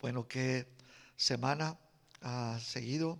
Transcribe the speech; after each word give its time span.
Bueno, 0.00 0.28
qué 0.28 0.64
semana 1.16 1.76
ha 2.20 2.60
seguido, 2.60 3.18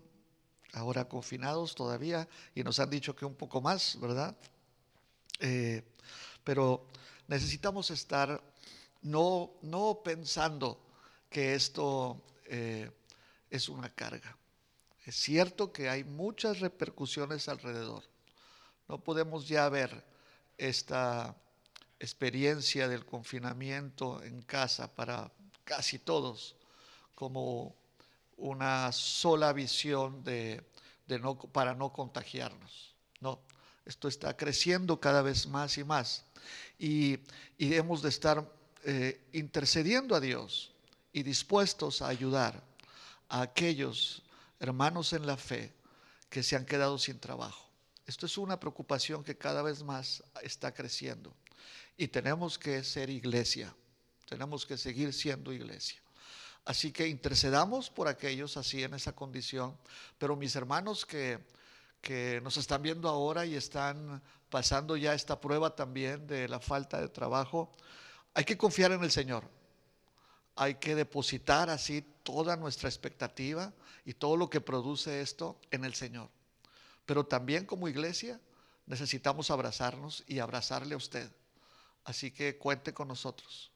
ahora 0.73 1.09
confinados 1.09 1.75
todavía, 1.75 2.29
y 2.55 2.63
nos 2.63 2.79
han 2.79 2.89
dicho 2.89 3.17
que 3.17 3.25
un 3.25 3.35
poco 3.35 3.61
más, 3.61 3.99
¿verdad? 4.01 4.37
Eh, 5.41 5.83
pero 6.45 6.87
necesitamos 7.27 7.91
estar 7.91 8.41
no, 9.03 9.55
no 9.63 10.03
pensando 10.05 10.81
que 11.29 11.57
esto 11.57 12.23
eh, 12.45 12.89
es 13.51 13.69
una 13.69 13.93
carga. 13.93 14.37
Es 15.05 15.17
cierto 15.17 15.73
que 15.73 15.89
hay 15.89 16.05
muchas 16.05 16.61
repercusiones 16.61 17.49
alrededor. 17.49 18.05
No 18.87 19.03
podemos 19.03 19.49
ya 19.49 19.69
ver 19.69 20.05
esta 20.57 21.35
experiencia 21.99 22.87
del 22.87 23.05
confinamiento 23.05 24.23
en 24.23 24.43
casa 24.43 24.95
para 24.95 25.33
casi 25.65 25.99
todos 25.99 26.55
como 27.19 27.75
una 28.37 28.93
sola 28.93 29.53
visión 29.53 30.23
de, 30.23 30.63
no, 31.09 31.37
para 31.37 31.75
no 31.75 31.93
contagiarnos. 31.93 32.95
No, 33.19 33.41
esto 33.85 34.07
está 34.07 34.37
creciendo 34.37 35.01
cada 35.01 35.21
vez 35.23 35.49
más 35.49 35.77
y 35.79 35.83
más. 35.83 36.25
Y, 36.79 37.19
y 37.59 37.75
hemos 37.75 38.03
de 38.03 38.11
estar 38.11 38.49
eh, 38.85 39.21
intercediendo 39.33 40.15
a 40.15 40.21
Dios 40.21 40.71
y 41.13 41.25
dispuestos 41.25 42.03
a 42.03 42.07
ayudar 42.07 42.63
a 43.29 43.41
aquellos 43.41 44.23
hermanos 44.61 45.13
en 45.13 45.27
la 45.27 45.37
fe 45.37 45.73
que 46.31 46.45
se 46.45 46.55
han 46.55 46.67
quedado 46.67 46.99
sin 46.99 47.19
trabajo. 47.19 47.69
Esto 48.07 48.27
es 48.27 48.39
una 48.39 48.61
preocupación 48.61 49.25
que 49.25 49.37
cada 49.37 49.63
vez 49.63 49.83
más 49.83 50.23
está 50.41 50.73
creciendo. 50.73 51.35
Y 51.97 52.07
tenemos 52.07 52.61
que 52.61 52.85
ser 52.85 53.11
iglesia, 53.11 53.75
tenemos 54.29 54.65
que 54.65 54.79
seguir 54.79 55.13
siendo 55.13 55.53
iglesia. 55.53 56.01
Así 56.69 56.93
que 56.93 57.09
intercedamos 57.09 57.89
por 57.89 58.09
aquellos 58.09 58.59
así 58.59 58.83
en 58.83 58.93
esa 58.93 59.17
condición. 59.17 59.75
Pero 60.19 60.37
mis 60.37 60.55
hermanos 60.55 61.07
que, 61.07 61.39
que 62.03 62.43
nos 62.43 62.59
están 62.59 62.83
viendo 62.83 63.09
ahora 63.09 63.47
y 63.47 63.55
están 63.55 64.23
pasando 64.51 64.95
ya 64.95 65.15
esta 65.15 65.41
prueba 65.41 65.75
también 65.75 66.27
de 66.27 66.47
la 66.47 66.61
falta 66.61 67.01
de 67.01 67.09
trabajo, 67.09 67.73
hay 68.35 68.45
que 68.45 68.59
confiar 68.59 68.93
en 68.93 69.03
el 69.03 69.11
Señor. 69.11 69.45
Hay 70.57 70.75
que 70.75 70.95
depositar 70.95 71.71
así 71.71 72.05
toda 72.23 72.55
nuestra 72.55 72.91
expectativa 72.91 73.73
y 74.05 74.13
todo 74.13 74.37
lo 74.37 74.51
que 74.51 74.61
produce 74.61 75.23
esto 75.23 75.59
en 75.71 75.87
el 75.87 75.95
Señor. 75.95 76.29
Pero 77.07 77.25
también 77.25 77.65
como 77.65 77.89
iglesia 77.89 78.39
necesitamos 78.85 79.51
abrazarnos 79.51 80.23
y 80.27 80.39
abrazarle 80.39 80.93
a 80.93 80.99
usted. 80.99 81.33
Así 82.05 82.31
que 82.31 82.59
cuente 82.59 82.93
con 82.93 83.09
nosotros. 83.09 83.73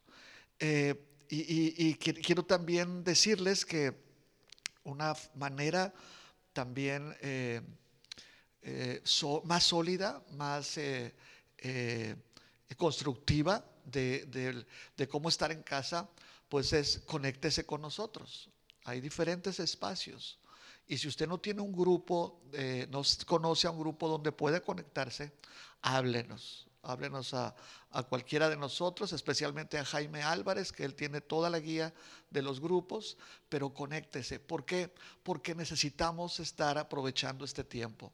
Eh, 0.58 1.08
y, 1.34 1.94
quiero 1.94 2.44
también 2.44 3.02
decirles 3.04 3.64
que 3.64 3.94
una 4.84 5.14
manera 5.34 5.94
también 6.52 7.16
eh, 7.22 7.62
eh, 8.60 9.02
más 9.44 9.64
sólida, 9.64 10.22
más 10.32 10.76
eh, 10.76 11.14
constructiva 12.76 13.64
de, 13.86 14.66
cómo 15.08 15.30
estar 15.30 15.50
en 15.52 15.62
casa, 15.62 16.06
pues 16.50 16.74
es 16.74 16.98
conéctese 17.06 17.64
con 17.64 17.80
nosotros. 17.80 18.50
Hay 18.84 19.00
diferentes 19.00 19.58
espacios. 19.58 20.38
Y 20.86 20.98
si 20.98 21.08
usted 21.08 21.26
no 21.26 21.38
tiene 21.38 21.62
un 21.62 21.72
grupo, 21.72 22.42
no 22.90 23.02
conoce 23.24 23.66
a 23.66 23.70
un 23.70 23.78
grupo 23.78 24.06
donde 24.06 24.32
puede 24.32 24.60
conectarse, 24.60 25.32
háblenos 25.80 26.66
háblenos 26.82 27.32
a, 27.34 27.54
cualquiera 28.08 28.48
de 28.48 28.56
nosotros, 28.56 29.12
especialmente 29.12 29.78
a 29.78 29.84
Jaime 29.84 30.22
Álvarez, 30.22 30.72
que 30.72 30.84
él 30.84 30.94
tiene 30.94 31.20
toda 31.20 31.50
la 31.50 31.60
guía 31.60 31.92
de 32.30 32.42
los 32.42 32.60
grupos, 32.60 33.16
pero 33.48 33.72
conéctese. 33.72 34.40
¿Por 34.40 34.64
qué? 34.64 34.92
Porque 35.22 35.54
necesitamos 35.54 36.40
estar 36.40 36.78
aprovechando 36.78 37.44
este 37.44 37.64
tiempo, 37.64 38.12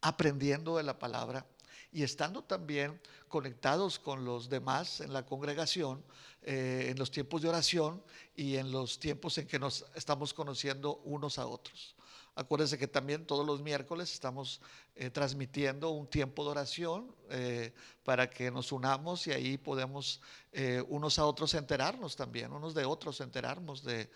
aprendiendo 0.00 0.76
de 0.76 0.82
la 0.82 0.98
palabra 0.98 1.46
y 1.90 2.02
estando 2.02 2.42
también 2.42 3.00
conectados 3.28 3.98
con 3.98 4.24
los 4.24 4.48
demás 4.48 5.00
en 5.00 5.12
la 5.12 5.24
congregación, 5.24 6.04
eh, 6.42 6.88
en 6.90 6.98
los 6.98 7.10
tiempos 7.10 7.42
de 7.42 7.48
oración 7.48 8.02
y 8.36 8.56
en 8.56 8.70
los 8.70 8.98
tiempos 8.98 9.38
en 9.38 9.46
que 9.46 9.58
nos 9.58 9.86
estamos 9.94 10.34
conociendo 10.34 10.96
unos 11.04 11.38
a 11.38 11.46
otros. 11.46 11.94
Acuérdense 12.36 12.78
que 12.78 12.88
también 12.88 13.26
todos 13.26 13.46
los 13.46 13.62
miércoles 13.62 14.12
estamos 14.12 14.60
eh, 14.96 15.08
transmitiendo 15.10 15.90
un 15.90 16.08
tiempo 16.08 16.42
de 16.42 16.50
oración 16.50 17.14
eh, 17.30 17.72
para 18.02 18.28
que 18.28 18.50
nos 18.50 18.72
unamos 18.72 19.28
y 19.28 19.32
ahí 19.32 19.56
podemos 19.56 20.20
eh, 20.52 20.82
unos 20.88 21.20
a 21.20 21.26
otros 21.26 21.54
enterarnos 21.54 22.16
también, 22.16 22.52
unos 22.52 22.74
de 22.74 22.84
otros 22.86 23.20
enterarnos 23.20 23.84
de 23.84 24.10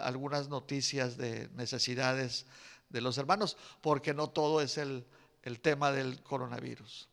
algunas 0.00 0.48
noticias 0.48 1.16
de 1.16 1.48
necesidades 1.50 2.46
de 2.88 3.00
los 3.00 3.18
hermanos, 3.18 3.56
porque 3.80 4.14
no 4.14 4.30
todo 4.30 4.60
es 4.60 4.76
el, 4.76 5.06
el 5.44 5.60
tema 5.60 5.92
del 5.92 6.24
coronavirus. 6.24 7.08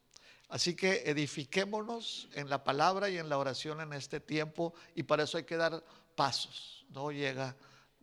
Así 0.50 0.76
que 0.76 1.04
edifiquémonos 1.06 2.30
en 2.34 2.50
la 2.50 2.64
palabra 2.64 3.10
y 3.10 3.20
en 3.20 3.30
la 3.30 3.38
oración 3.38 3.80
en 3.82 3.94
este 3.94 4.20
tiempo 4.20 4.74
y 4.96 5.04
para 5.04 5.24
eso 5.24 5.38
hay 5.38 5.44
que 5.44 5.58
dar 5.58 5.84
pasos. 6.16 6.86
No 6.90 7.12
llega 7.12 7.56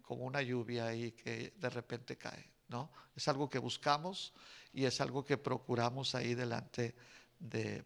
como 0.04 0.24
una 0.24 0.42
lluvia 0.42 0.86
ahí 0.86 1.12
que 1.12 1.54
de 1.56 1.70
repente 1.70 2.16
cae, 2.16 2.50
¿no? 2.68 2.90
Es 3.16 3.26
algo 3.28 3.48
que 3.48 3.58
buscamos 3.58 4.32
y 4.72 4.84
es 4.84 5.00
algo 5.00 5.24
que 5.24 5.38
procuramos 5.38 6.14
ahí 6.14 6.34
delante 6.34 6.94
de, 7.38 7.84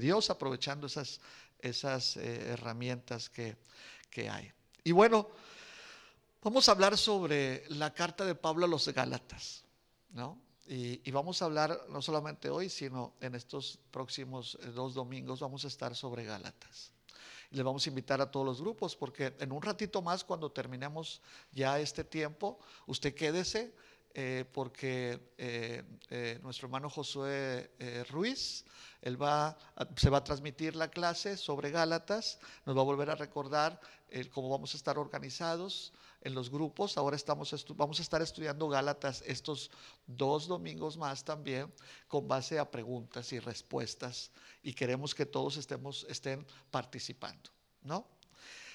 Dios, 0.00 0.30
aprovechando 0.30 0.86
esas, 0.86 1.20
esas 1.58 2.16
eh, 2.16 2.52
herramientas 2.52 3.30
que, 3.30 3.56
hay. 4.28 4.52
Y 4.84 4.92
bueno, 4.92 5.28
vamos 6.42 6.68
a 6.68 6.72
hablar 6.72 6.98
sobre 6.98 7.64
la 7.68 7.94
carta 7.94 8.24
de 8.24 8.34
Pablo 8.34 8.66
a 8.66 8.68
los 8.68 8.88
Gálatas, 8.88 9.64
¿no? 10.10 10.40
Y, 10.66 11.00
y, 11.08 11.10
vamos 11.10 11.42
a 11.42 11.46
hablar 11.46 11.86
no 11.88 12.00
solamente 12.02 12.48
hoy, 12.48 12.68
sino 12.68 13.14
en 13.20 13.34
estos 13.34 13.78
próximos 13.90 14.58
eh, 14.62 14.66
dos 14.66 14.94
domingos 14.94 15.40
vamos 15.40 15.64
a 15.64 15.68
estar 15.68 15.96
sobre 15.96 16.24
Gálatas 16.24 16.92
le 17.50 17.62
vamos 17.62 17.86
a 17.86 17.88
invitar 17.88 18.20
a 18.20 18.30
todos 18.30 18.46
los 18.46 18.60
grupos 18.60 18.96
porque 18.96 19.34
en 19.38 19.52
un 19.52 19.62
ratito 19.62 20.02
más, 20.02 20.24
cuando 20.24 20.52
terminemos 20.52 21.20
ya 21.52 21.78
este 21.80 22.04
tiempo, 22.04 22.58
usted 22.86 23.14
quédese. 23.14 23.72
Eh, 24.12 24.44
porque 24.52 25.20
eh, 25.38 25.84
eh, 26.08 26.40
nuestro 26.42 26.66
hermano 26.66 26.90
Josué 26.90 27.70
Ruiz, 28.10 28.64
él 29.02 29.22
va 29.22 29.56
se 29.96 30.10
va 30.10 30.18
a 30.18 30.24
transmitir 30.24 30.74
la 30.74 30.90
clase 30.90 31.36
sobre 31.36 31.70
Gálatas, 31.70 32.40
nos 32.66 32.76
va 32.76 32.80
a 32.80 32.84
volver 32.84 33.08
a 33.10 33.14
recordar 33.14 33.80
cómo 34.32 34.50
vamos 34.50 34.74
a 34.74 34.78
estar 34.78 34.98
organizados, 34.98 35.92
en 36.20 36.34
los 36.34 36.50
grupos. 36.50 36.96
Ahora 36.96 37.16
estamos 37.16 37.54
vamos 37.76 37.98
a 37.98 38.02
estar 38.02 38.22
estudiando 38.22 38.68
Gálatas 38.68 39.22
estos 39.26 39.70
dos 40.06 40.46
domingos 40.46 40.96
más 40.96 41.24
también 41.24 41.72
con 42.08 42.28
base 42.28 42.58
a 42.58 42.70
preguntas 42.70 43.32
y 43.32 43.38
respuestas 43.38 44.30
y 44.62 44.72
queremos 44.72 45.14
que 45.14 45.26
todos 45.26 45.56
estemos, 45.56 46.06
estén 46.08 46.46
participando, 46.70 47.50
¿no? 47.82 48.06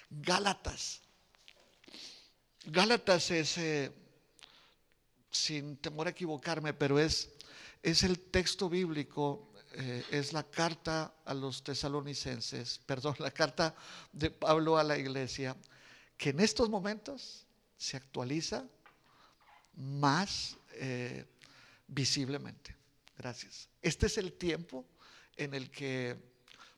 Gálatas. 0.09 1.01
Gálatas 2.66 3.31
es, 3.31 3.57
eh, 3.57 3.91
sin 5.29 5.77
temor 5.77 6.07
a 6.07 6.12
equivocarme, 6.12 6.73
pero 6.73 7.00
es, 7.00 7.29
es 7.83 8.03
el 8.03 8.19
texto 8.19 8.69
bíblico 8.69 9.51
eh, 9.77 10.06
es 10.09 10.31
la 10.31 10.44
carta 10.44 11.16
a 11.25 11.33
los 11.33 11.62
tesalonicenses, 11.62 12.79
perdón, 12.85 13.16
la 13.19 13.31
carta 13.31 13.75
de 14.13 14.31
Pablo 14.31 14.77
a 14.77 14.83
la 14.83 14.97
iglesia, 14.97 15.56
que 16.17 16.29
en 16.29 16.39
estos 16.39 16.69
momentos 16.69 17.45
se 17.77 17.97
actualiza 17.97 18.65
más 19.75 20.57
eh, 20.73 21.25
visiblemente. 21.87 22.75
Gracias. 23.17 23.69
Este 23.81 24.07
es 24.07 24.17
el 24.17 24.33
tiempo 24.33 24.85
en 25.37 25.53
el 25.53 25.69
que 25.71 26.17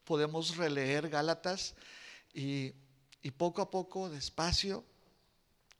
podemos 0.03 0.57
releer 0.57 1.09
Gálatas 1.09 1.75
y, 2.33 2.73
poco 3.37 3.61
a 3.61 3.69
poco, 3.69 4.09
despacio, 4.09 4.85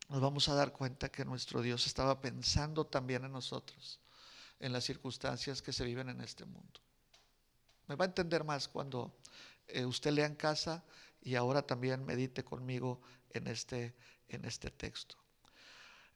nos 0.10 0.21
vamos 0.21 0.50
a 0.50 0.53
dar 0.53 0.74
cuenta 0.74 1.10
que 1.10 1.24
nuestro 1.24 1.62
Dios 1.62 1.86
estaba 1.86 2.19
pensando 2.19 2.86
también 2.86 3.24
en 3.24 3.31
nosotros, 3.31 4.00
en 4.60 4.74
las 4.74 4.83
circunstancias 4.83 5.62
que 5.62 5.71
se 5.71 5.86
viven 5.86 6.10
en 6.10 6.21
este 6.21 6.45
mundo. 6.45 6.81
Me 7.88 7.95
va 7.95 8.06
a 8.06 8.07
entender 8.07 8.44
más 8.44 8.68
cuando 8.68 9.15
eh, 9.68 9.86
usted 9.86 10.12
lea 10.12 10.25
en 10.25 10.36
casa 10.36 10.83
y 11.21 11.36
ahora 11.36 11.62
también 11.62 12.06
medite 12.06 12.44
conmigo 12.44 13.01
en 13.31 13.47
este, 13.47 13.95
en 14.27 14.45
este 14.45 14.71
texto. 14.71 15.15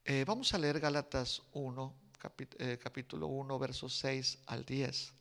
Eh, 0.03 0.23
vamos 0.25 0.53
a 0.53 0.57
leer 0.57 0.79
Gálatas 0.79 1.41
1, 1.53 1.95
eh, 2.59 2.79
capítulo 2.81 3.27
1, 3.27 3.59
versos 3.59 3.95
6 3.97 4.39
al 4.47 4.65
10. 4.65 5.13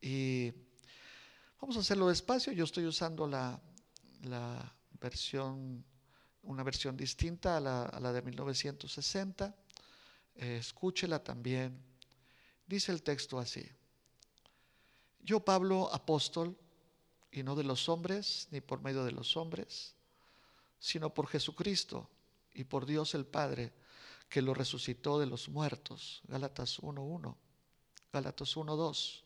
Y 0.00 0.52
vamos 1.60 1.76
a 1.76 1.80
hacerlo 1.80 2.08
despacio. 2.08 2.52
Yo 2.52 2.64
estoy 2.64 2.86
usando 2.86 3.26
la, 3.26 3.60
la 4.22 4.74
versión, 5.00 5.84
una 6.42 6.62
versión 6.62 6.96
distinta 6.96 7.56
a 7.56 7.60
la, 7.60 7.84
a 7.84 8.00
la 8.00 8.12
de 8.12 8.22
1960. 8.22 9.54
escúchela 10.34 11.22
también. 11.22 11.80
Dice 12.66 12.92
el 12.92 13.02
texto 13.02 13.38
así. 13.38 13.64
Yo, 15.20 15.40
Pablo, 15.40 15.92
apóstol, 15.92 16.56
y 17.32 17.42
no 17.42 17.56
de 17.56 17.64
los 17.64 17.88
hombres, 17.88 18.46
ni 18.50 18.60
por 18.60 18.80
medio 18.80 19.04
de 19.04 19.10
los 19.10 19.36
hombres, 19.36 19.95
sino 20.78 21.12
por 21.12 21.26
Jesucristo 21.28 22.10
y 22.52 22.64
por 22.64 22.86
Dios 22.86 23.14
el 23.14 23.26
Padre, 23.26 23.72
que 24.28 24.42
lo 24.42 24.54
resucitó 24.54 25.18
de 25.18 25.26
los 25.26 25.48
muertos. 25.48 26.22
Gálatas 26.24 26.80
1.1, 26.80 27.36
Gálatas 28.12 28.56
1.2. 28.56 29.22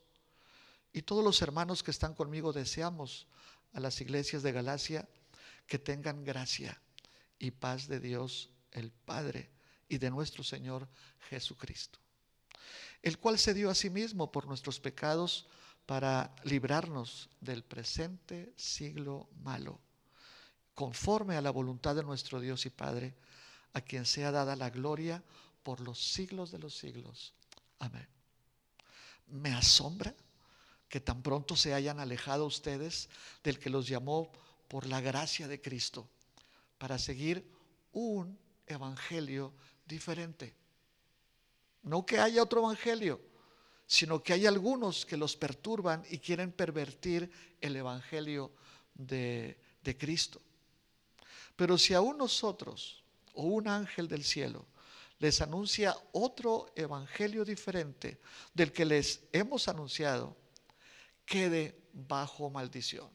Y 0.92 1.02
todos 1.02 1.24
los 1.24 1.40
hermanos 1.42 1.82
que 1.82 1.90
están 1.90 2.14
conmigo 2.14 2.52
deseamos 2.52 3.26
a 3.72 3.80
las 3.80 4.00
iglesias 4.00 4.42
de 4.42 4.52
Galacia 4.52 5.08
que 5.66 5.78
tengan 5.78 6.24
gracia 6.24 6.80
y 7.38 7.52
paz 7.52 7.86
de 7.86 8.00
Dios 8.00 8.50
el 8.72 8.90
Padre 8.90 9.50
y 9.88 9.98
de 9.98 10.10
nuestro 10.10 10.42
Señor 10.44 10.88
Jesucristo, 11.28 11.98
el 13.02 13.18
cual 13.18 13.38
se 13.38 13.54
dio 13.54 13.70
a 13.70 13.74
sí 13.74 13.90
mismo 13.90 14.30
por 14.32 14.46
nuestros 14.46 14.80
pecados 14.80 15.48
para 15.86 16.34
librarnos 16.44 17.30
del 17.40 17.64
presente 17.64 18.52
siglo 18.56 19.28
malo, 19.42 19.80
conforme 20.74 21.36
a 21.36 21.42
la 21.42 21.50
voluntad 21.50 21.94
de 21.94 22.02
nuestro 22.02 22.40
Dios 22.40 22.66
y 22.66 22.70
Padre, 22.70 23.14
a 23.72 23.80
quien 23.80 24.06
sea 24.06 24.30
dada 24.30 24.56
la 24.56 24.70
gloria 24.70 25.22
por 25.62 25.80
los 25.80 25.98
siglos 25.98 26.50
de 26.50 26.58
los 26.58 26.76
siglos. 26.76 27.34
Amén. 27.78 28.08
Me 29.28 29.52
asombra 29.52 30.14
que 30.88 31.00
tan 31.00 31.22
pronto 31.22 31.54
se 31.54 31.72
hayan 31.72 32.00
alejado 32.00 32.46
ustedes 32.46 33.08
del 33.44 33.58
que 33.58 33.70
los 33.70 33.86
llamó 33.86 34.32
por 34.68 34.86
la 34.86 35.00
gracia 35.00 35.46
de 35.48 35.60
Cristo 35.60 36.08
para 36.78 36.98
seguir 36.98 37.48
un 37.92 38.38
evangelio 38.66 39.52
diferente. 39.86 40.54
No 41.82 42.04
que 42.04 42.18
haya 42.18 42.42
otro 42.42 42.60
evangelio, 42.60 43.20
sino 43.86 44.22
que 44.22 44.32
hay 44.32 44.46
algunos 44.46 45.06
que 45.06 45.16
los 45.16 45.36
perturban 45.36 46.04
y 46.10 46.18
quieren 46.18 46.52
pervertir 46.52 47.30
el 47.60 47.76
evangelio 47.76 48.52
de, 48.94 49.58
de 49.82 49.96
Cristo. 49.96 50.40
Pero 51.60 51.76
si 51.76 51.92
aún 51.92 52.16
nosotros 52.16 53.04
o 53.34 53.42
un 53.42 53.68
ángel 53.68 54.08
del 54.08 54.24
cielo 54.24 54.64
les 55.18 55.42
anuncia 55.42 55.94
otro 56.12 56.72
evangelio 56.74 57.44
diferente 57.44 58.18
del 58.54 58.72
que 58.72 58.86
les 58.86 59.24
hemos 59.30 59.68
anunciado, 59.68 60.34
quede 61.26 61.78
bajo 61.92 62.48
maldición. 62.48 63.10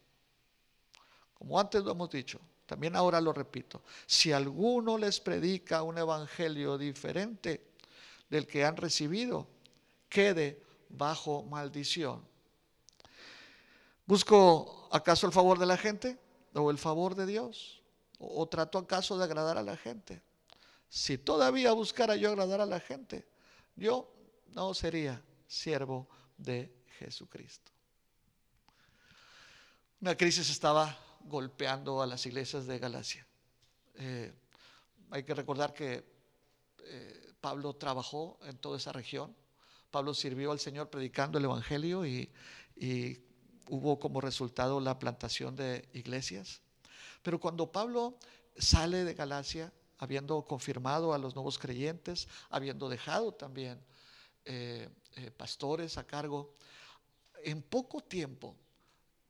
Como 1.33 1.59
antes 1.59 1.83
lo 1.83 1.89
hemos 1.89 2.12
dicho, 2.12 2.39
también 2.68 2.95
ahora 2.95 3.19
lo 3.19 3.33
repito, 3.33 3.81
si 4.06 4.31
alguno 4.31 5.00
les 5.00 5.19
predica 5.19 5.81
un 5.81 5.98
evangelio 5.98 6.77
diferente 6.77 7.71
del 8.30 8.45
que 8.45 8.63
han 8.63 8.77
recibido, 8.77 9.48
quede 10.07 10.62
bajo 10.89 11.41
maldición. 11.41 12.24
¿Busco 14.06 14.88
acaso 14.91 15.25
el 15.25 15.33
favor 15.33 15.57
de 15.57 15.65
la 15.65 15.77
gente 15.77 16.19
o 16.53 16.69
el 16.69 16.77
favor 16.77 17.15
de 17.15 17.25
Dios? 17.25 17.81
¿O, 18.19 18.47
trato 18.47 18.77
acaso 18.77 19.17
de 19.17 19.25
agradar 19.25 19.57
a 19.57 19.63
la 19.63 19.75
gente? 19.75 20.21
Si 20.89 21.17
todavía 21.17 21.73
buscara 21.73 22.15
yo 22.15 22.29
agradar 22.29 22.62
a 22.62 22.65
la 22.65 22.79
gente, 22.79 23.27
yo 23.75 24.13
no 24.53 24.73
sería 24.73 25.21
siervo 25.47 26.07
de 26.38 26.73
Jesucristo. 27.00 27.71
Una 30.01 30.15
crisis 30.15 30.50
estaba 30.50 30.97
golpeando 31.21 32.01
a 32.01 32.07
las 32.07 32.25
iglesias 32.25 32.67
de 32.67 32.79
Galacia. 32.79 33.27
Eh, 33.95 34.33
hay 35.12 35.23
que 35.23 35.33
recordar 35.33 35.73
que 35.73 36.06
eh, 36.79 37.33
Pablo 37.41 37.73
trabajó 37.75 38.39
en 38.44 38.57
toda 38.57 38.77
esa 38.77 38.94
región. 38.94 39.35
Pablo 39.91 40.13
sirvió 40.13 40.51
al 40.51 40.59
Señor 40.59 40.89
predicando 40.89 41.38
el 41.38 41.45
Evangelio 41.45 42.06
y 42.06 42.29
hubo 43.69 44.00
como 44.00 44.21
resultado 44.21 44.79
la 44.79 45.00
plantación 45.00 45.56
de 45.56 45.88
iglesias. 45.94 46.62
Pero 47.25 47.39
cuando 47.39 47.72
Pablo 47.72 48.19
sale 48.56 49.04
de 49.04 49.16
Galacia, 49.16 49.74
habiendo 49.98 50.45
confirmado 50.45 51.12
a 51.12 51.18
los 51.18 51.33
nuevos 51.33 51.57
creyentes, 51.57 52.27
habiendo 52.51 52.88
dejado 52.88 53.31
también 53.31 53.83
eh, 54.45 54.88
pastores 55.36 55.98
a 55.98 56.06
cargo, 56.06 56.54
en 57.44 57.63
poco 57.63 58.01
tiempo 58.01 58.56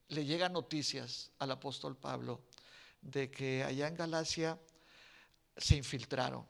le 0.09 0.25
llegan 0.25 0.51
noticias 0.51 1.31
al 1.39 1.51
apóstol 1.51 1.95
Pablo 1.95 2.41
de 3.01 3.31
que 3.31 3.63
allá 3.63 3.87
en 3.87 3.95
Galacia 3.95 4.59
se 5.55 5.77
infiltraron, 5.77 6.45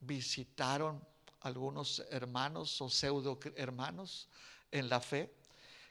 visitaron 0.00 1.06
algunos 1.40 2.02
hermanos 2.08 2.80
o 2.80 2.88
pseudo 2.88 3.38
hermanos 3.56 4.26
en 4.72 4.88
la 4.88 5.02
fe, 5.02 5.34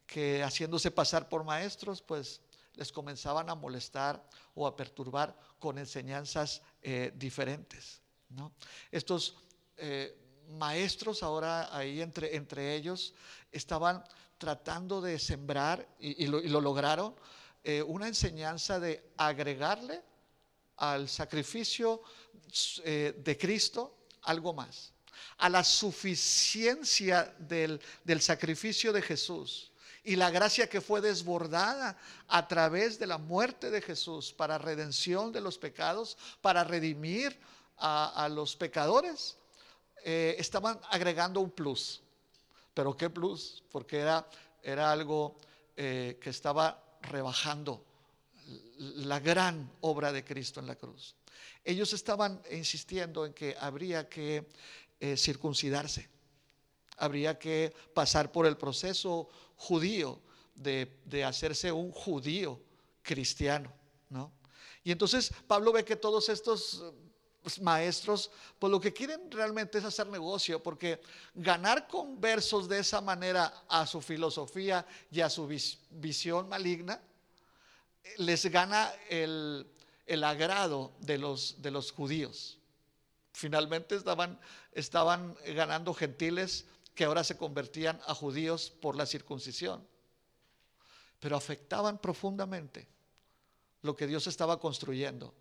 que 0.07 0.41
haciéndose 0.41 0.89
pasar 0.89 1.29
por 1.29 1.43
maestros, 1.43 2.01
pues 2.01 2.41
les 2.77 2.91
comenzaban 2.91 3.49
a 3.49 3.55
molestar 3.55 4.23
o 4.53 4.67
a 4.67 4.75
perturbar 4.75 5.35
con 5.59 5.77
enseñanzas 5.77 6.61
eh, 6.81 7.11
diferentes. 7.15 8.01
Estos 8.91 9.35
eh, 9.77 10.15
maestros 10.49 11.23
ahora 11.23 11.75
ahí 11.75 12.01
entre, 12.01 12.35
entre 12.35 12.75
ellos 12.75 13.13
estaban 13.51 14.03
tratando 14.37 15.01
de 15.01 15.17
sembrar, 15.17 15.87
y, 15.99 16.27
lo, 16.27 16.61
lograron, 16.61 17.15
eh, 17.63 17.81
una 17.81 18.07
enseñanza 18.07 18.79
de 18.79 19.11
agregarle 19.17 20.03
al 20.77 21.09
sacrificio 21.09 22.03
de 22.85 23.37
Cristo 23.39 23.97
algo 24.21 24.53
más, 24.53 24.93
a 25.37 25.49
la 25.49 25.63
suficiencia 25.63 27.35
del, 27.39 27.81
del 28.03 28.21
sacrificio 28.21 28.93
de 28.93 29.01
Jesús 29.01 29.71
y 30.07 30.15
la 30.15 30.31
gracia 30.31 30.69
que 30.69 30.79
fue 30.79 31.01
desbordada 31.01 31.97
a 32.29 32.47
través 32.47 32.97
de 32.97 33.07
la 33.07 33.17
muerte 33.17 33.69
de 33.69 33.81
Jesús 33.81 34.31
para 34.31 34.57
redención 34.57 35.33
de 35.33 35.41
los 35.41 35.57
pecados, 35.57 36.17
para 36.39 36.63
redimir 36.63 37.37
a, 37.75 38.29
los 38.31 38.55
pecadores, 38.55 39.37
eh, 40.05 40.37
estaban 40.39 40.79
agregando 40.91 41.41
un 41.41 41.51
plus. 41.51 42.01
Pero 42.73 42.95
¿qué 42.95 43.09
plus? 43.09 43.61
Porque 43.69 43.99
era, 43.99 44.25
era 44.63 44.93
algo 44.93 45.35
eh, 45.75 46.17
que 46.21 46.29
estaba 46.29 46.81
rebajando 47.01 47.83
la 48.77 49.19
gran 49.19 49.69
obra 49.81 50.13
de 50.13 50.23
Cristo 50.23 50.61
en 50.61 50.67
la 50.67 50.77
cruz. 50.77 51.15
Ellos 51.65 51.91
estaban 51.91 52.41
insistiendo 52.49 53.25
en 53.25 53.33
que 53.33 53.57
habría 53.59 54.07
que 54.07 54.47
eh, 55.01 55.17
circuncidarse, 55.17 56.07
habría 56.97 57.37
que 57.37 57.73
pasar 57.93 58.31
por 58.31 58.45
el 58.45 58.57
proceso 58.57 59.29
judío 59.55 60.19
de, 60.55 60.99
de 61.05 61.23
hacerse 61.23 61.71
un 61.71 61.91
judío 61.91 62.59
cristiano, 63.03 63.71
¿no? 64.09 64.31
Y 64.83 64.91
entonces 64.91 65.33
Pablo 65.47 65.71
ve 65.73 65.83
que 65.83 65.95
todos 65.95 66.29
estos 66.29 66.81
pues, 67.47 67.61
maestros, 67.61 68.29
pues 68.59 68.69
lo 68.71 68.81
que 68.81 68.91
quieren 68.91 69.31
realmente 69.31 69.77
es 69.77 69.85
hacer 69.85 70.07
negocio, 70.07 70.61
porque 70.61 71.01
ganar 71.33 71.87
con 71.87 72.19
versos 72.19 72.67
de 72.67 72.79
esa 72.79 72.99
manera 72.99 73.63
a 73.69 73.87
su 73.87 74.01
filosofía 74.01 74.85
y 75.09 75.21
a 75.21 75.29
su 75.29 75.47
visión 75.91 76.49
maligna, 76.49 77.01
les 78.17 78.45
gana 78.47 78.91
el, 79.09 79.65
agrado 80.25 80.91
de 80.99 81.17
los, 81.17 81.61
de 81.61 81.71
los 81.71 81.91
judíos. 81.91 82.57
Finalmente 83.31 83.95
estaban, 83.95 84.39
estaban 84.73 85.37
ganando 85.55 85.93
gentiles 85.93 86.65
que 86.97 87.05
ahora 87.05 87.23
se 87.23 87.37
convertían 87.37 88.01
a 88.07 88.15
judíos 88.15 88.71
por 88.81 88.95
la 88.95 89.05
circuncisión, 89.05 89.87
pero 91.19 91.37
afectaban 91.37 91.99
profundamente 91.99 92.87
lo 93.83 93.95
que 93.95 94.07
Dios 94.07 94.25
estaba 94.25 94.59
construyendo 94.59 95.31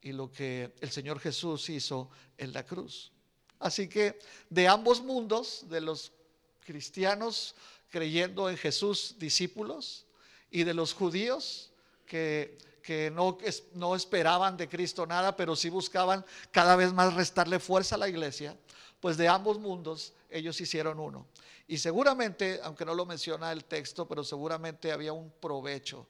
y 0.00 0.10
lo 0.10 0.32
que 0.32 0.74
el 0.80 0.90
Señor 0.90 1.20
Jesús 1.20 1.70
hizo 1.70 2.10
en 2.36 2.52
la 2.52 2.66
cruz. 2.66 3.12
Así 3.60 3.88
que 3.88 4.18
de 4.50 4.66
ambos 4.66 5.00
mundos, 5.00 5.66
de 5.68 5.80
los 5.80 6.10
cristianos 6.58 7.54
creyendo 7.88 8.50
en 8.50 8.56
Jesús, 8.56 9.14
discípulos, 9.20 10.06
y 10.50 10.64
de 10.64 10.74
los 10.74 10.92
judíos 10.92 11.70
que, 12.04 12.58
que 12.82 13.12
no, 13.12 13.38
no 13.74 13.94
esperaban 13.94 14.56
de 14.56 14.68
Cristo 14.68 15.06
nada, 15.06 15.36
pero 15.36 15.54
sí 15.54 15.68
buscaban 15.68 16.26
cada 16.50 16.74
vez 16.74 16.92
más 16.92 17.14
restarle 17.14 17.60
fuerza 17.60 17.94
a 17.94 17.98
la 17.98 18.08
iglesia, 18.08 18.56
pues 19.02 19.16
de 19.16 19.26
ambos 19.26 19.58
mundos 19.58 20.12
ellos 20.30 20.60
hicieron 20.60 21.00
uno. 21.00 21.26
Y 21.66 21.78
seguramente, 21.78 22.60
aunque 22.62 22.84
no 22.84 22.94
lo 22.94 23.04
menciona 23.04 23.50
el 23.50 23.64
texto, 23.64 24.06
pero 24.06 24.22
seguramente 24.22 24.92
había 24.92 25.12
un 25.12 25.28
provecho 25.40 26.06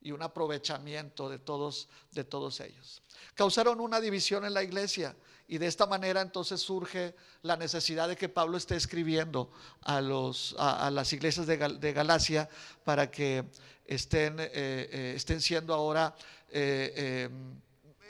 y 0.00 0.10
un 0.10 0.20
aprovechamiento 0.22 1.28
de 1.28 1.38
todos, 1.38 1.88
de 2.10 2.24
todos 2.24 2.58
ellos. 2.58 3.00
Causaron 3.36 3.80
una 3.80 4.00
división 4.00 4.44
en 4.44 4.54
la 4.54 4.64
iglesia 4.64 5.14
y 5.46 5.58
de 5.58 5.68
esta 5.68 5.86
manera 5.86 6.20
entonces 6.20 6.60
surge 6.60 7.14
la 7.42 7.56
necesidad 7.56 8.08
de 8.08 8.16
que 8.16 8.28
Pablo 8.28 8.56
esté 8.56 8.74
escribiendo 8.74 9.48
a, 9.82 10.00
los, 10.00 10.56
a, 10.58 10.90
las 10.90 11.12
iglesias 11.12 11.46
de, 11.46 11.92
Galacia 11.92 12.48
para 12.84 13.08
que 13.08 13.44
estén, 13.84 14.40
eh, 14.40 14.50
eh, 14.52 15.12
estén 15.14 15.40
siendo 15.40 15.72
ahora 15.72 16.12
eh, 16.50 17.30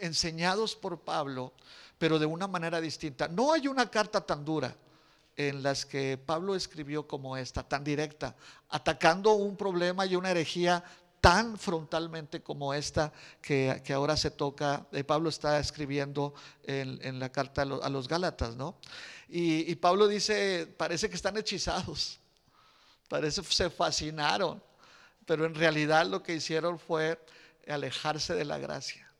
enseñados 0.01 0.75
por 0.75 1.01
Pablo, 1.01 1.53
pero 1.99 2.19
de 2.19 2.27
una 2.27 2.47
manera 2.47 2.81
distinta. 2.81 3.29
No 3.29 3.53
hay 3.53 3.69
una 3.69 3.91
carta 3.91 4.21
tan 4.21 4.45
dura 4.45 4.77
en 5.37 5.63
las 5.63 5.85
que 5.85 6.19
Pablo 6.19 6.55
escribió 6.55 7.07
como 7.07 7.37
esta, 7.37 7.63
tan 7.63 7.85
directa, 7.85 8.35
atacando 8.71 9.33
un 9.33 9.57
problema 9.57 10.07
y 10.07 10.17
una 10.17 10.31
herejía 10.31 10.83
tan 11.21 11.59
frontalmente 11.59 12.43
como 12.43 12.73
esta 12.73 13.13
que, 13.43 13.83
ahora 13.93 14.17
se 14.17 14.31
toca, 14.31 14.87
eh, 14.93 15.05
Pablo 15.05 15.29
está 15.29 15.59
escribiendo 15.59 16.35
en, 16.63 17.19
la 17.19 17.31
carta 17.31 17.63
a 17.63 17.65
los, 17.65 18.09
Gálatas, 18.09 18.55
¿no? 18.57 18.77
Y, 19.29 19.71
y, 19.71 19.75
Pablo 19.75 20.07
dice, 20.07 20.73
parece 20.77 21.09
que 21.09 21.17
están 21.17 21.37
hechizados, 21.37 22.21
parece 23.09 23.43
que 23.43 23.53
se 23.53 23.71
fascinaron, 23.71 24.63
pero 25.27 25.45
en 25.45 25.55
realidad 25.55 26.07
lo 26.07 26.23
que 26.23 26.35
hicieron 26.35 26.79
fue 26.79 27.21
alejarse 27.67 28.35
de 28.35 28.45
la 28.45 28.59
gracia. 28.59 29.11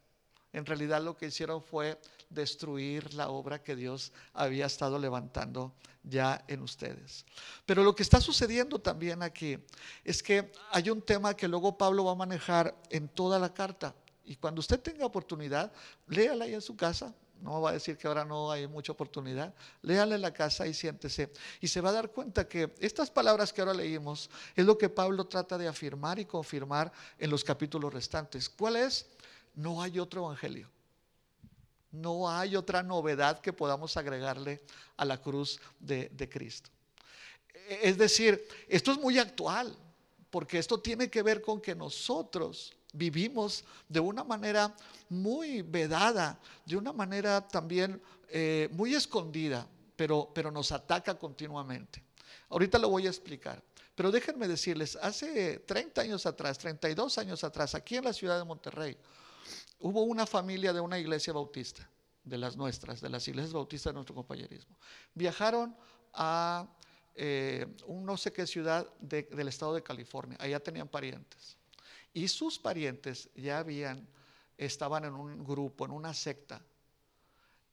En 0.53 0.65
realidad 0.65 1.03
lo 1.03 1.17
que 1.17 1.27
hicieron 1.27 1.63
fue 1.63 1.99
destruir 2.29 3.15
la 3.15 3.29
obra 3.29 3.63
que 3.63 3.77
Dios 3.77 4.13
había 4.33 4.67
estado 4.67 4.99
levantando 4.99 5.75
ya 6.03 6.45
en 6.49 6.63
ustedes. 6.63 7.25
Pero 7.65 7.83
lo 7.83 7.95
que 7.95 8.03
está 8.03 8.21
sucediendo 8.21 8.79
también 8.79 9.23
aquí 9.23 9.59
es 10.05 10.23
que 10.23 10.53
hay 10.71 10.91
un 10.91 11.03
tema 11.03 11.35
que 11.35 11.49
luego 11.49 11.77
Pablo 11.77 12.05
va 12.05 12.13
a 12.13 12.17
manejar 12.17 12.75
en 12.91 13.09
toda 13.09 13.39
la 13.39 13.53
carta. 13.53 13.95
Y 14.25 14.37
cuando 14.37 14.61
usted 14.61 14.81
tenga 14.81 15.07
oportunidad, 15.07 15.73
léala 16.07 16.45
ahí 16.45 16.55
en 16.55 16.63
su 16.63 16.77
casa. 16.77 17.15
No 17.41 17.61
va 17.61 17.71
a 17.71 17.73
decir 17.75 17.99
que 17.99 18.09
ahora 18.09 18.25
no 18.25 18.51
hay 18.51 18.67
mucha 18.67 18.93
oportunidad. 18.93 19.55
Léala 19.83 20.15
en 20.15 20.23
la 20.23 20.33
casa 20.33 20.67
y 20.67 20.75
siéntese. 20.75 21.33
Y 21.61 21.69
se 21.69 21.81
va 21.81 21.91
a 21.91 21.93
dar 21.93 22.11
cuenta 22.11 22.49
que 22.49 22.75
estas 22.79 23.11
palabras 23.11 23.53
que 23.53 23.61
ahora 23.61 23.75
leímos 23.75 24.31
es 24.55 24.65
lo 24.65 24.79
que 24.79 24.89
Pablo 24.89 25.27
trata 25.27 25.59
de 25.59 25.69
afirmar 25.69 26.19
y 26.19 26.25
confirmar 26.25 26.91
en 27.19 27.31
los 27.31 27.45
capítulos 27.45 27.93
restantes. 27.93 28.49
¿Cuál 28.49 28.77
es? 28.77 29.07
No 29.55 29.83
hay 29.83 29.99
otro 29.99 30.25
evangelio. 30.25 30.76
No 31.97 32.29
hay 32.31 32.57
otra 32.57 32.83
novedad 32.83 33.41
que 33.41 33.53
podamos 33.53 33.97
agregarle 33.97 34.63
a 34.97 35.05
la 35.05 35.21
cruz 35.21 35.61
de, 35.79 36.29
Cristo. 36.31 36.71
Es 37.83 37.97
decir, 37.97 38.47
esto 38.69 38.93
es 38.93 38.99
muy 38.99 39.19
actual, 39.19 39.75
porque 40.31 40.59
esto 40.59 40.79
tiene 40.81 41.09
que 41.09 41.23
ver 41.23 41.41
con 41.41 41.61
que 41.61 41.75
nosotros 41.75 42.73
vivimos 42.93 43.65
de 43.89 44.01
una 44.01 44.25
manera 44.25 44.75
muy 45.09 45.63
vedada, 45.63 46.39
de 46.65 46.77
una 46.77 46.93
manera 46.93 47.47
también 47.47 48.01
eh, 48.29 48.69
muy 48.73 48.95
escondida, 48.95 49.67
pero, 49.97 50.31
pero 50.35 50.51
nos 50.51 50.73
ataca 50.73 51.19
continuamente. 51.19 52.03
Ahorita 52.49 52.79
lo 52.79 52.89
voy 52.89 53.07
a 53.07 53.11
explicar. 53.11 53.63
Pero 53.97 54.13
déjenme 54.13 54.47
decirles, 54.47 54.97
hace 55.01 55.61
30 55.61 56.03
años 56.03 56.27
atrás, 56.27 56.59
32 56.59 57.17
años 57.17 57.43
atrás, 57.43 57.75
aquí 57.75 57.97
en 57.97 58.05
la 58.05 58.13
ciudad 58.13 58.39
de 58.39 58.45
Monterrey, 58.45 58.97
hubo 59.79 60.03
una 60.03 60.27
familia 60.27 60.73
de 60.73 60.81
una 60.81 60.99
iglesia 60.99 61.33
bautista, 61.33 61.89
de 62.25 62.39
las 62.39 62.57
nuestras, 62.57 63.01
de 63.01 63.09
las 63.09 63.27
iglesias 63.29 63.53
bautistas 63.53 63.91
de 63.91 63.95
nuestro 63.95 64.15
compañerismo. 64.15 64.77
Viajaron 65.15 65.77
a 66.13 66.69
eh, 67.15 67.67
un 67.87 68.05
no 68.05 68.17
sé 68.17 68.33
qué 68.33 68.47
ciudad 68.47 68.87
del 69.01 69.49
estado 69.49 69.75
de 69.75 69.83
California, 69.83 70.37
allá 70.41 70.61
tenían 70.61 70.89
parientes. 70.89 71.57
Y 72.13 72.29
sus 72.29 72.59
parientes 72.59 73.29
ya 73.35 73.59
habían, 73.59 74.09
estaban 74.57 75.05
en 75.05 75.13
un 75.13 75.45
grupo, 75.45 75.85
en 75.85 75.93
una 75.93 76.15
secta. 76.15 76.63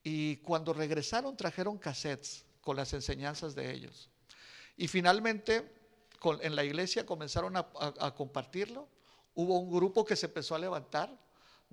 Y 0.03 0.37
cuando 0.37 0.73
regresaron 0.73 1.37
trajeron 1.37 1.77
cassettes 1.77 2.45
con 2.61 2.75
las 2.75 2.93
enseñanzas 2.93 3.55
de 3.55 3.71
ellos. 3.71 4.09
Y 4.75 4.87
finalmente 4.87 5.73
en 6.41 6.55
la 6.55 6.63
iglesia 6.63 7.05
comenzaron 7.05 7.55
a 7.55 8.13
compartirlo. 8.15 8.87
Hubo 9.33 9.59
un 9.59 9.71
grupo 9.71 10.05
que 10.05 10.15
se 10.15 10.27
empezó 10.27 10.55
a 10.55 10.59
levantar 10.59 11.17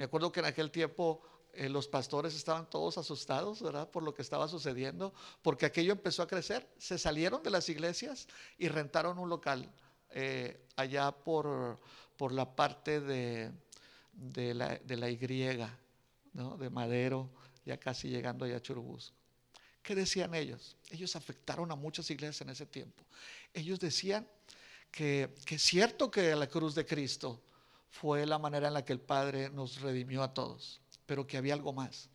me 0.00 0.06
acuerdo 0.06 0.32
que 0.32 0.40
en 0.40 0.46
aquel 0.46 0.70
tiempo 0.70 1.20
eh, 1.52 1.68
los 1.68 1.86
pastores 1.86 2.34
estaban 2.34 2.70
todos 2.70 2.96
asustados, 2.96 3.60
¿verdad? 3.60 3.86
Por 3.90 4.02
lo 4.02 4.14
que 4.14 4.22
estaba 4.22 4.48
sucediendo, 4.48 5.12
porque 5.42 5.66
aquello 5.66 5.92
empezó 5.92 6.22
a 6.22 6.26
crecer. 6.26 6.66
Se 6.78 6.96
salieron 6.96 7.42
de 7.42 7.50
las 7.50 7.68
iglesias 7.68 8.26
y 8.56 8.68
rentaron 8.68 9.18
un 9.18 9.28
local 9.28 9.70
eh, 10.12 10.64
allá 10.76 11.12
por, 11.12 11.78
por, 12.16 12.32
la 12.32 12.56
parte 12.56 13.02
de, 13.02 13.52
de, 14.14 14.54
la, 14.54 14.78
de 14.78 14.96
la 14.96 15.10
Y, 15.10 15.18
¿no? 16.32 16.56
De 16.56 16.70
Madero, 16.70 17.28
ya 17.66 17.76
casi 17.76 18.08
llegando 18.08 18.46
allá 18.46 18.56
a 18.56 18.62
Churubusco. 18.62 19.14
¿Qué 19.82 19.94
decían 19.94 20.34
ellos? 20.34 20.78
Ellos 20.88 21.14
afectaron 21.14 21.70
a 21.72 21.74
muchas 21.74 22.10
iglesias 22.10 22.40
en 22.40 22.48
ese 22.48 22.64
tiempo. 22.64 23.04
Ellos 23.52 23.78
decían 23.78 24.26
que, 24.90 25.34
que 25.44 25.56
es 25.56 25.62
cierto 25.62 26.10
que 26.10 26.34
la 26.34 26.46
cruz 26.46 26.74
de 26.74 26.86
Cristo 26.86 27.42
fue 27.90 28.24
la 28.24 28.38
manera 28.38 28.68
en 28.68 28.74
la 28.74 28.84
que 28.84 28.92
el 28.92 29.00
Padre 29.00 29.50
nos 29.50 29.80
redimió 29.80 30.22
a 30.22 30.32
todos, 30.32 30.80
pero 31.06 31.26
que 31.26 31.36
había 31.36 31.54
algo 31.54 31.72
más. 31.72 32.08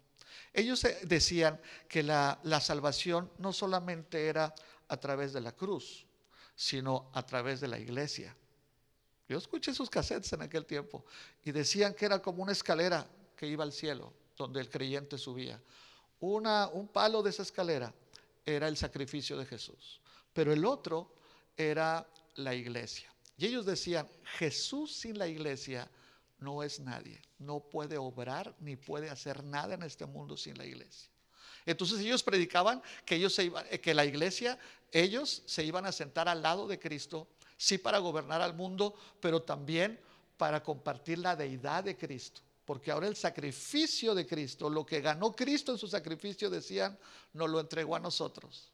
Ellos 0.53 0.87
decían 1.03 1.59
que 1.89 2.01
la, 2.01 2.39
salvación 2.61 3.29
no 3.37 3.51
solamente 3.51 4.27
era 4.27 4.55
a 4.87 4.97
través 4.97 5.33
de 5.33 5.41
la 5.41 5.51
cruz, 5.51 6.05
sino 6.55 7.09
a 7.13 7.25
través 7.25 7.59
de 7.59 7.67
la 7.67 7.77
iglesia. 7.77 8.35
Yo 9.27 9.37
escuché 9.37 9.73
sus 9.73 9.89
cassettes 9.89 10.31
en 10.33 10.41
aquel 10.43 10.65
tiempo 10.65 11.05
y 11.43 11.51
decían 11.51 11.93
que 11.93 12.05
era 12.05 12.21
como 12.21 12.41
una 12.41 12.53
escalera 12.53 13.05
que 13.35 13.47
iba 13.47 13.63
al 13.63 13.73
cielo, 13.73 14.13
donde 14.37 14.61
el 14.61 14.69
creyente 14.69 15.17
subía. 15.17 15.61
Una, 16.21 16.67
un 16.67 16.87
palo 16.87 17.21
de 17.21 17.31
esa 17.31 17.41
escalera 17.41 17.93
era 18.45 18.67
el 18.67 18.77
sacrificio 18.77 19.37
de 19.37 19.45
Jesús, 19.45 19.99
pero 20.31 20.53
el 20.53 20.63
otro 20.63 21.15
era 21.57 22.07
la 22.35 22.53
iglesia. 22.53 23.14
Y 23.37 23.47
ellos 23.47 23.65
decían, 23.65 24.07
Jesús 24.37 24.95
sin 24.95 25.17
la 25.17 25.27
iglesia 25.27 25.89
no 26.39 26.63
es 26.63 26.79
nadie, 26.79 27.21
no 27.39 27.59
puede 27.59 27.97
obrar 27.97 28.55
ni 28.59 28.75
puede 28.75 29.09
hacer 29.09 29.43
nada 29.43 29.73
en 29.73 29.83
este 29.83 30.05
mundo 30.05 30.37
sin 30.37 30.57
la 30.57 30.65
iglesia. 30.65 31.09
Entonces 31.65 31.99
ellos 31.99 32.23
predicaban 32.23 32.81
que, 33.05 33.15
ellos 33.15 33.37
iban, 33.39 33.65
que 33.67 33.93
la 33.93 34.05
iglesia, 34.05 34.57
ellos 34.91 35.43
se 35.45 35.63
iban 35.63 35.85
a 35.85 35.91
sentar 35.91 36.29
al 36.29 36.41
lado 36.41 36.67
de 36.67 36.79
Cristo, 36.79 37.27
sí 37.57 37.77
para 37.77 37.97
gobernar 37.97 38.41
al 38.41 38.53
mundo, 38.53 38.95
pero 39.19 39.41
también 39.41 39.99
para 40.37 40.61
compartir 40.61 41.19
la 41.19 41.35
deidad 41.35 41.83
de 41.83 41.97
Cristo. 41.97 42.41
Porque 42.65 42.91
ahora 42.91 43.07
el 43.07 43.15
sacrificio 43.15 44.15
de 44.15 44.25
Cristo, 44.25 44.69
lo 44.69 44.85
que 44.85 45.01
ganó 45.01 45.35
Cristo 45.35 45.71
en 45.71 45.77
su 45.77 45.87
sacrificio, 45.87 46.49
decían, 46.49 46.97
nos 47.33 47.49
lo 47.49 47.59
entregó 47.59 47.95
a 47.95 47.99
nosotros. 47.99 48.71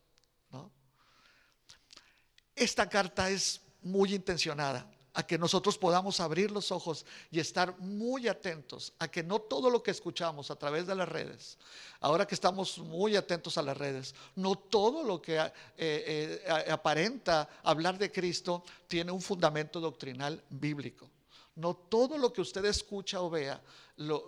Esta 2.56 2.88
carta 2.89 3.30
es 3.30 3.62
muy 3.81 4.13
intencionada 4.13 4.89
a 5.13 5.23
que 5.23 5.38
nosotros 5.38 5.77
podamos 5.77 6.19
abrir 6.19 6.51
los 6.51 6.71
ojos 6.71 7.05
y 7.29 7.39
estar 7.39 7.77
muy 7.79 8.27
atentos 8.27 8.93
a 9.00 9.09
que 9.09 9.23
no 9.23 9.39
todo 9.39 9.69
lo 9.69 9.83
que 9.83 9.91
escuchamos 9.91 10.51
a 10.51 10.55
través 10.55 10.88
de 10.88 10.95
las 10.95 11.09
redes, 11.09 11.57
ahora 12.00 12.25
que 12.25 12.35
estamos 12.35 12.77
muy 12.77 13.15
atentos 13.15 13.57
a 13.57 13.61
las 13.61 13.77
redes, 13.77 14.15
no 14.35 14.55
todo 14.55 15.03
lo 15.03 15.21
que 15.21 15.38
eh, 15.38 15.51
eh, 15.77 16.43
aparenta 16.71 17.50
hablar 17.63 17.97
de 17.97 18.11
Cristo 18.11 18.63
tiene 18.88 19.11
un 19.11 19.21
fundamento 19.21 19.79
doctrinal 19.79 20.41
bíblico. 20.50 21.09
No 21.55 21.75
todo 21.75 22.17
lo 22.17 22.31
que 22.31 22.39
usted 22.39 22.63
escucha 22.63 23.21
o 23.21 23.29
vea, 23.29 23.61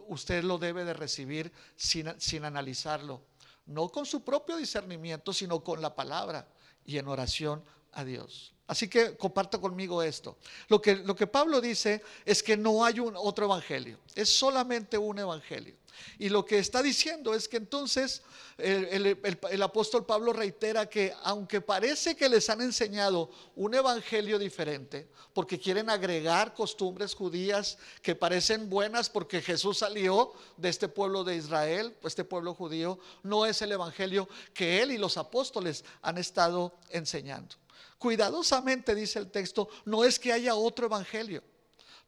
usted 0.10 0.43
lo 0.43 0.57
debe 0.57 0.83
de 0.83 0.93
recibir 0.93 1.51
sin, 1.77 2.13
sin 2.19 2.43
analizarlo, 2.43 3.22
no 3.65 3.88
con 3.88 4.05
su 4.05 4.25
propio 4.25 4.57
discernimiento, 4.57 5.31
sino 5.31 5.63
con 5.63 5.81
la 5.81 5.95
palabra 5.95 6.45
y 6.86 6.98
en 6.98 7.07
oración 7.07 7.63
a 7.93 8.03
Dios. 8.03 8.53
Así 8.67 8.88
que 8.88 9.17
comparta 9.17 9.59
conmigo 9.59 10.01
esto. 10.01 10.38
Lo 10.69 10.81
que, 10.81 10.95
lo 10.95 11.15
que 11.15 11.27
Pablo 11.27 11.59
dice 11.59 12.01
es 12.25 12.41
que 12.41 12.55
no 12.55 12.85
hay 12.85 13.00
un 13.00 13.15
otro 13.15 13.45
evangelio, 13.45 14.00
es 14.15 14.29
solamente 14.29 14.97
un 14.97 15.19
evangelio. 15.19 15.75
Y 16.17 16.29
lo 16.29 16.45
que 16.45 16.59
está 16.59 16.81
diciendo 16.81 17.33
es 17.33 17.47
que 17.47 17.57
entonces 17.57 18.23
el, 18.57 19.17
el, 19.51 19.62
apóstol 19.62 20.05
Pablo 20.05 20.33
reitera 20.33 20.89
que 20.89 21.13
aunque 21.23 21.62
parece 21.62 22.15
que 22.15 22.29
les 22.29 22.50
han 22.50 22.62
enseñado 22.62 23.29
un 23.55 23.73
evangelio 23.73 24.39
diferente, 24.39 25.07
porque 25.33 25.59
quieren 25.59 25.89
agregar 25.89 26.53
costumbres 26.53 27.13
judías 27.13 27.77
que 28.01 28.15
parecen 28.15 28.69
buenas 28.69 29.09
porque 29.09 29.41
Jesús 29.41 29.79
salió 29.79 30.33
de 30.57 30.69
este 30.69 30.88
pueblo 30.88 31.23
de 31.23 31.35
Israel, 31.35 31.95
este 32.03 32.23
pueblo 32.23 32.53
judío, 32.53 33.00
no 33.23 33.45
es 33.45 33.62
el 33.62 33.71
evangelio 33.71 34.27
que 34.53 34.81
él 34.81 34.91
y 34.91 34.97
los 34.97 35.17
apóstoles 35.17 35.83
han 36.01 36.17
estado 36.17 36.73
enseñando. 36.89 37.55
Cuidadosamente, 38.03 38.93
dice 38.93 39.17
el 39.17 39.31
texto, 39.31 39.69
no 39.86 40.03
es 40.03 40.19
que 40.19 40.33
haya 40.33 40.55
otro 40.55 40.88
evangelio, 40.88 41.41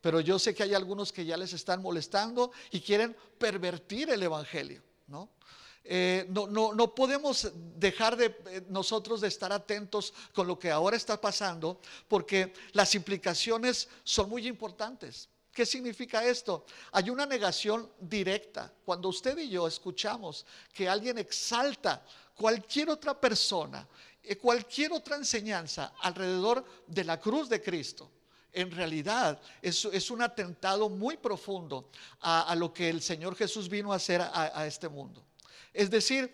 pero 0.02 0.20
yo 0.20 0.38
sé 0.38 0.54
que 0.54 0.64
hay 0.64 0.74
algunos 0.74 1.14
que 1.14 1.24
ya 1.24 1.38
les 1.38 1.54
están 1.54 1.82
molestando 1.82 2.52
y 2.72 2.82
quieren 2.82 3.16
pervertir 3.38 4.10
el 4.10 4.22
evangelio, 4.22 4.84
¿no? 5.08 5.30
Eh, 5.86 6.26
no, 6.28 6.48
no, 6.48 6.74
no, 6.74 6.94
podemos 6.94 7.50
dejar 7.78 8.18
de 8.18 8.26
eh, 8.26 8.66
nosotros 8.68 9.22
de 9.22 9.30
estar 9.30 9.54
atentos 9.54 10.14
con 10.34 10.48
lo 10.48 10.60
que 10.60 10.70
ahora 10.70 10.98
está 10.98 11.22
pasando, 11.22 11.80
porque 12.10 12.52
las 12.74 12.94
implicaciones 12.94 13.88
son 14.04 14.30
muy 14.30 14.50
importantes. 14.50 15.30
¿Qué 15.54 15.66
significa 15.66 16.26
esto? 16.26 16.66
Hay 16.92 17.10
una 17.10 17.26
negación 17.26 17.90
directa. 18.02 18.70
Cuando 18.84 19.08
usted 19.08 19.38
y 19.38 19.48
yo 19.48 19.66
escuchamos 19.66 20.46
que 20.74 20.90
alguien 20.90 21.18
exalta 21.20 22.04
cualquier 22.36 22.90
otra 22.90 23.18
persona 23.18 23.88
cualquier 24.42 24.92
otra 24.94 25.16
enseñanza 25.16 25.94
alrededor 26.02 26.66
de 26.88 27.04
la 27.04 27.20
cruz 27.20 27.48
de 27.50 27.62
Cristo, 27.62 28.10
en 28.56 28.72
realidad 28.72 29.40
es, 29.62 29.86
es 29.86 30.10
un 30.10 30.22
atentado 30.22 30.90
muy 30.90 31.18
profundo 31.18 31.90
a, 32.22 32.56
lo 32.56 32.74
que 32.74 32.90
el 32.90 33.02
Señor 33.02 33.36
Jesús 33.36 33.70
vino 33.70 33.92
a 33.92 33.98
hacer 33.98 34.22
a, 34.22 34.66
este 34.66 34.88
mundo. 34.88 35.24
Es 35.74 35.90
decir, 35.90 36.32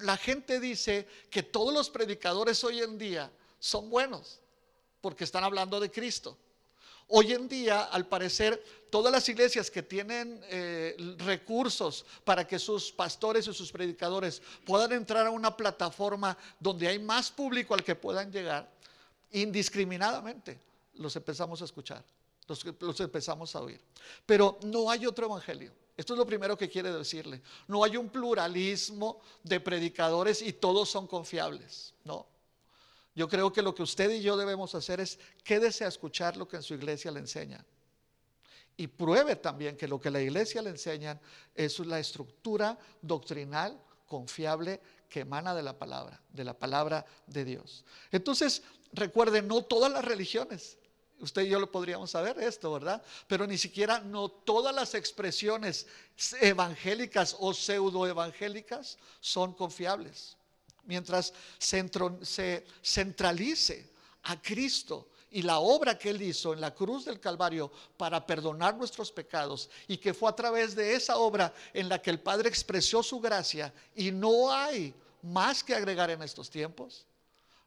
la 0.00 0.16
gente 0.16 0.58
dice 0.58 1.06
que 1.30 1.42
todos 1.42 1.72
los 1.72 1.90
predicadores 1.90 2.64
hoy 2.64 2.80
en 2.80 2.96
día 2.96 3.30
son 3.58 3.90
buenos 3.90 4.40
porque 5.02 5.24
están 5.24 5.44
hablando 5.44 5.78
de 5.78 5.90
Cristo. 5.90 6.36
Hoy 7.08 7.32
en 7.32 7.48
día, 7.48 7.84
al 7.84 8.06
parecer, 8.06 8.62
todas 8.90 9.10
las 9.10 9.26
iglesias 9.30 9.70
que 9.70 9.82
tienen 9.82 10.40
eh, 10.44 10.94
recursos 11.18 12.04
para 12.22 12.46
que 12.46 12.58
sus 12.58 12.92
pastores 12.92 13.46
y 13.46 13.54
sus 13.54 13.72
predicadores 13.72 14.42
puedan 14.66 14.92
entrar 14.92 15.26
a 15.26 15.30
una 15.30 15.56
plataforma 15.56 16.36
donde 16.60 16.86
hay 16.86 16.98
más 16.98 17.30
público 17.30 17.72
al 17.72 17.82
que 17.82 17.94
puedan 17.94 18.30
llegar, 18.30 18.70
indiscriminadamente 19.32 20.60
los 20.94 21.16
empezamos 21.16 21.62
a 21.62 21.64
escuchar, 21.64 22.04
los, 22.46 22.62
los 22.80 23.00
empezamos 23.00 23.56
a 23.56 23.62
oír. 23.62 23.80
Pero 24.26 24.58
no 24.64 24.90
hay 24.90 25.06
otro 25.06 25.26
evangelio. 25.26 25.72
Esto 25.96 26.12
es 26.12 26.18
lo 26.18 26.26
primero 26.26 26.56
que 26.58 26.68
quiere 26.68 26.92
decirle. 26.92 27.42
No 27.66 27.82
hay 27.82 27.96
un 27.96 28.10
pluralismo 28.10 29.20
de 29.42 29.60
predicadores 29.60 30.42
y 30.42 30.52
todos 30.52 30.90
son 30.90 31.06
confiables. 31.06 31.94
No. 32.04 32.26
Yo 33.18 33.26
creo 33.26 33.52
que 33.52 33.62
lo 33.62 33.74
que 33.74 33.82
usted 33.82 34.12
y 34.12 34.22
yo 34.22 34.36
debemos 34.36 34.76
hacer 34.76 35.00
es 35.00 35.18
quédese 35.42 35.84
a 35.84 35.88
escuchar 35.88 36.36
lo 36.36 36.46
que 36.46 36.54
en 36.54 36.62
su 36.62 36.74
iglesia 36.74 37.10
le 37.10 37.18
enseñan. 37.18 37.66
Y 38.76 38.86
pruebe 38.86 39.34
también 39.34 39.76
que 39.76 39.88
lo 39.88 40.00
que 40.00 40.08
la 40.08 40.20
iglesia 40.20 40.62
le 40.62 40.70
enseñan 40.70 41.20
es 41.52 41.80
la 41.80 41.98
estructura 41.98 42.78
doctrinal 43.02 43.76
confiable 44.06 44.80
que 45.08 45.22
emana 45.22 45.52
de 45.52 45.64
la 45.64 45.76
palabra, 45.76 46.22
de 46.28 46.44
la 46.44 46.56
palabra 46.56 47.04
de 47.26 47.44
Dios. 47.44 47.84
Entonces, 48.12 48.62
recuerden, 48.92 49.48
no 49.48 49.64
todas 49.64 49.90
las 49.90 50.04
religiones, 50.04 50.78
usted 51.18 51.42
y 51.42 51.48
yo 51.48 51.58
lo 51.58 51.72
podríamos 51.72 52.12
saber 52.12 52.38
esto, 52.38 52.72
¿verdad? 52.72 53.02
Pero 53.26 53.48
ni 53.48 53.58
siquiera 53.58 53.98
no 53.98 54.28
todas 54.28 54.72
las 54.72 54.94
expresiones 54.94 55.88
evangélicas 56.40 57.34
o 57.40 57.52
pseudoevangélicas 57.52 58.96
son 59.18 59.54
confiables 59.54 60.37
mientras 60.88 61.32
se 61.58 62.66
centralice 62.82 63.90
a 64.24 64.42
Cristo 64.42 65.10
y 65.30 65.42
la 65.42 65.58
obra 65.58 65.98
que 65.98 66.10
Él 66.10 66.22
hizo 66.22 66.54
en 66.54 66.60
la 66.60 66.74
cruz 66.74 67.04
del 67.04 67.20
Calvario 67.20 67.70
para 67.96 68.26
perdonar 68.26 68.76
nuestros 68.76 69.12
pecados 69.12 69.68
y 69.86 69.98
que 69.98 70.14
fue 70.14 70.30
a 70.30 70.34
través 70.34 70.74
de 70.74 70.94
esa 70.94 71.18
obra 71.18 71.52
en 71.74 71.88
la 71.88 72.00
que 72.00 72.10
el 72.10 72.18
Padre 72.18 72.48
expresó 72.48 73.02
su 73.02 73.20
gracia 73.20 73.72
y 73.94 74.10
no 74.10 74.50
hay 74.50 74.94
más 75.22 75.62
que 75.62 75.74
agregar 75.74 76.10
en 76.10 76.22
estos 76.22 76.48
tiempos, 76.48 77.06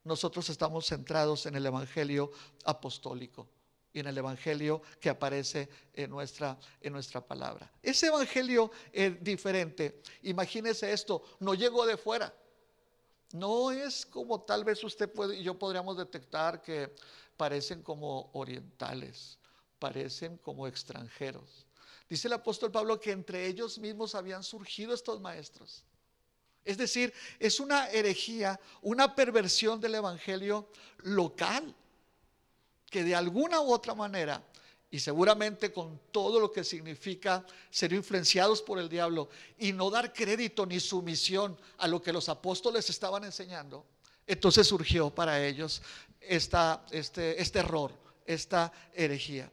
nosotros 0.03 0.49
estamos 0.49 0.87
centrados 0.87 1.45
en 1.45 1.55
el 1.55 1.65
Evangelio 1.65 2.31
apostólico 2.65 3.47
y 3.93 3.99
en 3.99 4.07
el 4.07 4.17
Evangelio 4.17 4.81
que 4.99 5.09
aparece 5.09 5.69
en 5.93 6.09
nuestra, 6.09 6.57
en 6.79 6.93
nuestra 6.93 7.21
palabra. 7.21 7.71
Ese 7.83 8.07
Evangelio 8.07 8.71
es 8.91 9.23
diferente. 9.23 10.01
Imagínese 10.23 10.91
esto, 10.91 11.23
no 11.39 11.53
llegó 11.53 11.85
de 11.85 11.97
fuera. 11.97 12.33
No 13.33 13.71
es 13.71 14.05
como 14.05 14.41
tal 14.41 14.63
vez 14.63 14.83
usted 14.83 15.09
y 15.37 15.43
yo 15.43 15.57
podríamos 15.57 15.97
detectar 15.97 16.61
que 16.61 16.93
parecen 17.37 17.81
como 17.81 18.29
orientales, 18.33 19.37
parecen 19.79 20.37
como 20.37 20.67
extranjeros. 20.67 21.65
Dice 22.09 22.27
el 22.27 22.33
apóstol 22.33 22.71
Pablo 22.71 22.99
que 22.99 23.11
entre 23.11 23.47
ellos 23.47 23.79
mismos 23.79 24.15
habían 24.15 24.43
surgido 24.43 24.93
estos 24.93 25.21
maestros. 25.21 25.83
Es 26.63 26.77
decir, 26.77 27.13
es 27.39 27.59
una 27.59 27.89
herejía, 27.89 28.59
una 28.81 29.15
perversión 29.15 29.79
del 29.79 29.95
evangelio 29.95 30.69
local, 30.99 31.73
que 32.89 33.03
de 33.03 33.15
alguna 33.15 33.61
u 33.61 33.71
otra 33.71 33.95
manera 33.95 34.43
y 34.91 34.99
seguramente 34.99 35.71
con 35.71 35.99
todo 36.11 36.39
lo 36.39 36.51
que 36.51 36.63
significa 36.63 37.45
ser 37.69 37.93
influenciados 37.93 38.61
por 38.61 38.77
el 38.77 38.89
diablo 38.89 39.29
y 39.57 39.71
no 39.71 39.89
dar 39.89 40.13
crédito 40.13 40.65
ni 40.65 40.79
sumisión 40.79 41.57
a 41.77 41.87
lo 41.87 42.01
que 42.01 42.13
los 42.13 42.27
apóstoles 42.27 42.89
estaban 42.89 43.23
enseñando, 43.23 43.85
entonces 44.27 44.67
surgió 44.67 45.09
para 45.09 45.43
ellos 45.43 45.81
esta, 46.19 46.85
este, 46.91 47.41
este 47.41 47.59
error, 47.59 47.91
esta 48.25 48.71
herejía 48.93 49.49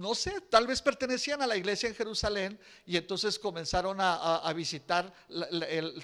no 0.00 0.14
sé, 0.14 0.40
tal 0.40 0.66
vez 0.66 0.80
pertenecían 0.80 1.42
a 1.42 1.46
la 1.46 1.58
iglesia 1.58 1.86
en 1.86 1.94
Jerusalén 1.94 2.58
y 2.86 2.96
entonces 2.96 3.38
comenzaron 3.38 3.98
a, 4.00 4.50
visitar, 4.54 5.12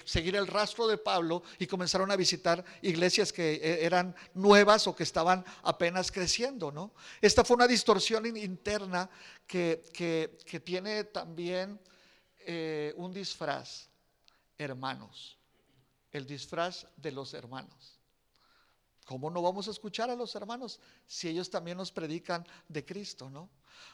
seguir 0.05 0.35
el 0.35 0.45
rastro 0.45 0.87
de 0.87 0.99
Pablo 0.99 1.41
y 1.57 1.65
comenzaron 1.65 2.11
a 2.11 2.15
visitar 2.15 2.63
iglesias 2.83 3.33
que 3.33 3.55
e, 3.55 3.83
eran 3.83 4.15
nuevas 4.35 4.85
o 4.85 4.95
que 4.95 5.01
estaban 5.01 5.43
apenas 5.63 6.11
creciendo, 6.11 6.71
¿no? 6.71 6.93
Esta 7.19 7.43
fue 7.43 7.55
una 7.55 7.65
distorsión 7.65 8.27
interna 8.37 9.09
que, 9.47 9.81
tiene 10.63 11.05
también 11.05 11.79
eh, 12.41 12.93
un 12.97 13.11
disfraz, 13.11 13.89
hermanos, 14.59 15.39
el 16.11 16.27
disfraz 16.27 16.85
de 16.97 17.11
los 17.11 17.33
hermanos. 17.33 17.99
¿Cómo 19.05 19.31
no 19.31 19.41
vamos 19.41 19.67
a 19.67 19.71
escuchar 19.71 20.11
a 20.11 20.15
los 20.15 20.35
hermanos 20.35 20.79
si 21.07 21.29
ellos 21.29 21.49
también 21.49 21.77
nos 21.77 21.91
predican 21.91 22.45
de 22.67 22.85
Cristo, 22.85 23.27
no? 23.31 23.49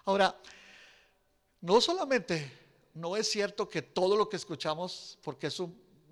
Ahora, 0.06 0.38
no 1.62 1.80
solamente 1.82 2.52
no 2.93 3.15
es 3.15 3.30
cierto 3.30 3.67
que 3.67 3.82
todo 3.82 4.17
lo 4.17 4.30
que 4.30 4.38
escuchamos, 4.38 5.17
porque 5.24 5.48
es 5.48 5.62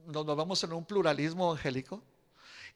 nos 0.06 0.26
vamos 0.26 0.64
en 0.64 0.74
un 0.74 0.86
pluralismo 0.86 1.52
evangélico, 1.52 2.02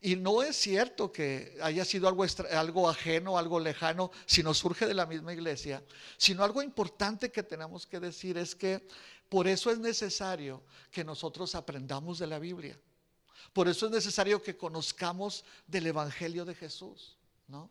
y 0.02 0.16
no 0.16 0.44
es 0.44 0.56
cierto 0.56 1.12
que 1.12 1.58
haya 1.62 1.86
sido 1.86 2.08
algo, 2.08 2.26
algo 2.52 2.90
ajeno, 2.90 3.38
algo 3.38 3.60
lejano, 3.60 4.12
sino 4.26 4.54
surge 4.54 4.86
de 4.86 4.94
la 4.94 5.06
misma 5.06 5.34
iglesia, 5.34 5.84
sino 6.18 6.44
algo 6.44 6.62
importante 6.62 7.32
que 7.32 7.44
tenemos 7.44 7.88
que 7.88 8.00
decir 8.00 8.38
es 8.38 8.56
que 8.56 8.86
por 9.30 9.48
eso 9.48 9.72
es 9.72 9.80
necesario 9.80 10.64
que 10.92 11.04
nosotros 11.04 11.56
aprendamos 11.56 12.20
de 12.20 12.28
la 12.28 12.40
Biblia. 12.40 12.80
Por 13.54 13.68
eso 13.68 13.86
es 13.86 13.92
necesario 13.92 14.42
que 14.44 14.58
conozcamos 14.58 15.46
del 15.66 15.88
Evangelio 15.88 16.46
de 16.46 16.56
Jesús, 16.56 17.18
¿no? 17.48 17.70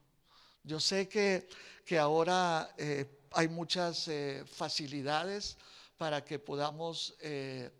Yo 0.64 0.80
sé 0.80 1.08
que, 1.08 1.46
que 1.84 1.98
ahora 1.98 2.74
eh, 2.78 3.26
hay 3.32 3.48
muchas 3.48 4.08
eh, 4.08 4.42
facilidades 4.46 5.58
para 5.98 6.24
que 6.24 6.38
podamos 6.38 7.14
eh, 7.20 7.70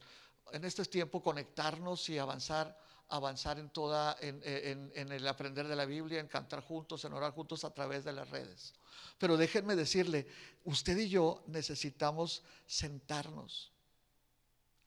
en 0.53 0.65
este 0.65 0.85
tiempo 0.85 1.23
conectarnos 1.23 2.07
y 2.11 2.19
avanzar, 2.19 2.79
avanzar 3.09 3.59
en 3.59 3.71
toda, 3.71 4.19
en, 4.21 4.43
en, 4.45 5.13
el 5.13 5.27
aprender 5.27 5.67
de 5.67 5.77
la 5.77 5.87
Biblia, 5.87 6.21
en 6.21 6.29
cantar 6.29 6.61
juntos, 6.61 7.05
en 7.07 7.15
orar 7.15 7.33
juntos 7.33 7.65
a 7.65 7.73
través 7.73 8.05
de 8.05 8.13
las 8.13 8.29
redes. 8.29 8.75
Pero 9.19 9.39
déjenme 9.39 9.77
decirle, 9.77 10.27
usted 10.65 10.99
y 10.99 11.09
yo 11.09 11.43
necesitamos 11.47 12.43
sentarnos 12.67 13.73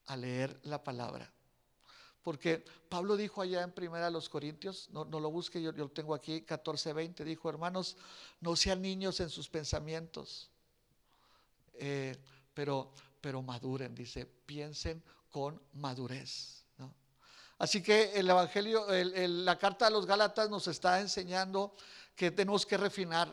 a 0.06 0.16
leer 0.16 0.60
la 0.64 0.84
palabra. 0.84 1.34
Porque 2.28 2.62
Pablo 2.90 3.16
dijo 3.16 3.42
allá 3.42 3.62
en 3.62 3.72
primera 3.72 4.08
a 4.08 4.10
los 4.10 4.28
Corintios, 4.28 4.90
no, 4.92 5.06
lo 5.06 5.32
busque, 5.32 5.62
yo, 5.62 5.72
lo 5.72 5.88
tengo 5.88 6.14
aquí, 6.14 6.42
14, 6.42 6.92
20, 6.92 7.24
dijo, 7.24 7.50
hermanos, 7.50 7.96
no 8.42 8.54
sean 8.58 8.82
niños 8.82 9.22
en 9.22 9.30
sus 9.30 9.48
pensamientos, 9.48 10.50
eh, 11.76 12.18
pero, 12.54 12.92
pero 13.22 13.42
maduren, 13.42 13.96
dice, 13.96 14.26
piensen 14.26 15.02
con 15.32 15.62
madurez. 15.76 16.66
Así 17.60 17.82
que 17.82 18.12
el 18.16 18.30
Evangelio, 18.30 18.86
la 18.90 19.58
carta 19.58 19.88
a 19.88 19.90
los 19.90 20.06
Gálatas 20.06 20.50
nos 20.50 20.68
está 20.68 21.00
enseñando 21.00 21.78
que 22.14 22.32
tenemos 22.32 22.66
que 22.66 22.76
refinar, 22.76 23.30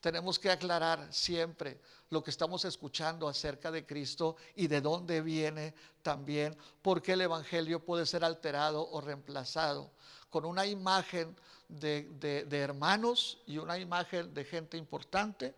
tenemos 0.00 0.38
que 0.38 0.50
aclarar 0.50 1.12
siempre 1.12 1.80
lo 2.10 2.22
que 2.22 2.30
estamos 2.30 2.64
escuchando 2.64 3.28
acerca 3.28 3.70
de 3.70 3.84
Cristo 3.84 4.36
y 4.54 4.66
de 4.66 4.80
dónde 4.80 5.20
viene 5.20 5.74
también, 6.02 6.56
porque 6.82 7.12
el 7.12 7.20
Evangelio 7.20 7.84
puede 7.84 8.06
ser 8.06 8.24
alterado 8.24 8.88
o 8.90 9.00
reemplazado 9.00 9.90
con 10.30 10.44
una 10.44 10.66
imagen 10.66 11.36
de 11.68 12.46
hermanos 12.50 13.38
y 13.46 13.58
una 13.58 13.78
imagen 13.78 14.32
de 14.32 14.44
gente 14.44 14.76
importante 14.76 15.54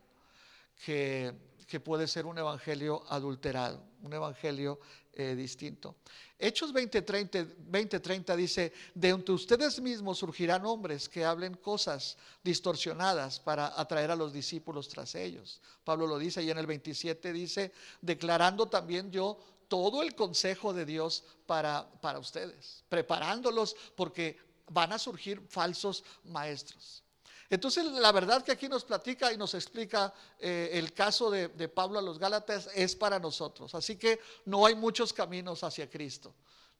que 0.85 1.35
que 1.71 1.79
puede 1.79 2.09
ser 2.09 2.27
un 2.27 2.37
evangelio 2.37 3.05
adulterado, 3.09 3.81
un 4.03 4.13
evangelio 4.13 4.81
eh, 5.21 5.37
distinto. 5.37 5.97
Hechos 6.39 6.73
20:30 6.73 8.37
dice, 8.37 8.73
de 8.95 9.09
entre 9.11 9.35
ustedes 9.35 9.79
mismos 9.81 10.19
surgirán 10.19 10.65
hombres 10.65 11.09
que 11.09 11.25
hablen 11.25 11.55
cosas 11.55 12.17
distorsionadas 12.43 13.39
para 13.39 13.79
atraer 13.79 14.11
a 14.11 14.17
los 14.17 14.33
discípulos 14.33 14.89
tras 14.89 15.15
ellos. 15.15 15.61
Pablo 15.85 16.07
lo 16.07 16.19
dice 16.19 16.43
y 16.43 16.51
en 16.51 16.57
el 16.57 16.67
27 16.67 17.33
dice, 17.33 17.73
declarando 18.01 18.67
también 18.67 19.11
yo 19.11 19.39
todo 19.69 20.03
el 20.03 20.15
consejo 20.15 20.73
de 20.73 20.87
Dios 20.87 21.25
para, 21.47 21.89
para 22.01 22.19
ustedes, 22.19 22.83
preparándolos 22.89 23.77
porque 23.95 24.39
van 24.71 24.93
a 24.93 24.99
surgir 24.99 25.41
falsos 25.49 26.03
maestros. 26.25 27.05
Entonces, 27.51 27.85
la 27.85 28.13
verdad 28.13 28.45
que 28.45 28.53
aquí 28.53 28.69
nos 28.69 28.85
platica 28.85 29.33
y 29.33 29.37
nos 29.37 29.55
explica 29.55 30.15
eh, 30.39 30.71
el 30.75 30.93
caso 30.93 31.33
de, 31.33 31.49
Pablo 31.69 31.99
a 31.99 32.03
los 32.03 32.17
Gálatas 32.17 32.71
es 32.77 32.95
para 32.95 33.19
nosotros. 33.19 33.75
Así 33.75 33.97
que 33.97 34.21
no 34.45 34.65
hay 34.65 34.77
muchos 34.77 35.13
caminos 35.13 35.65
hacia 35.65 35.91
Cristo. 35.91 36.33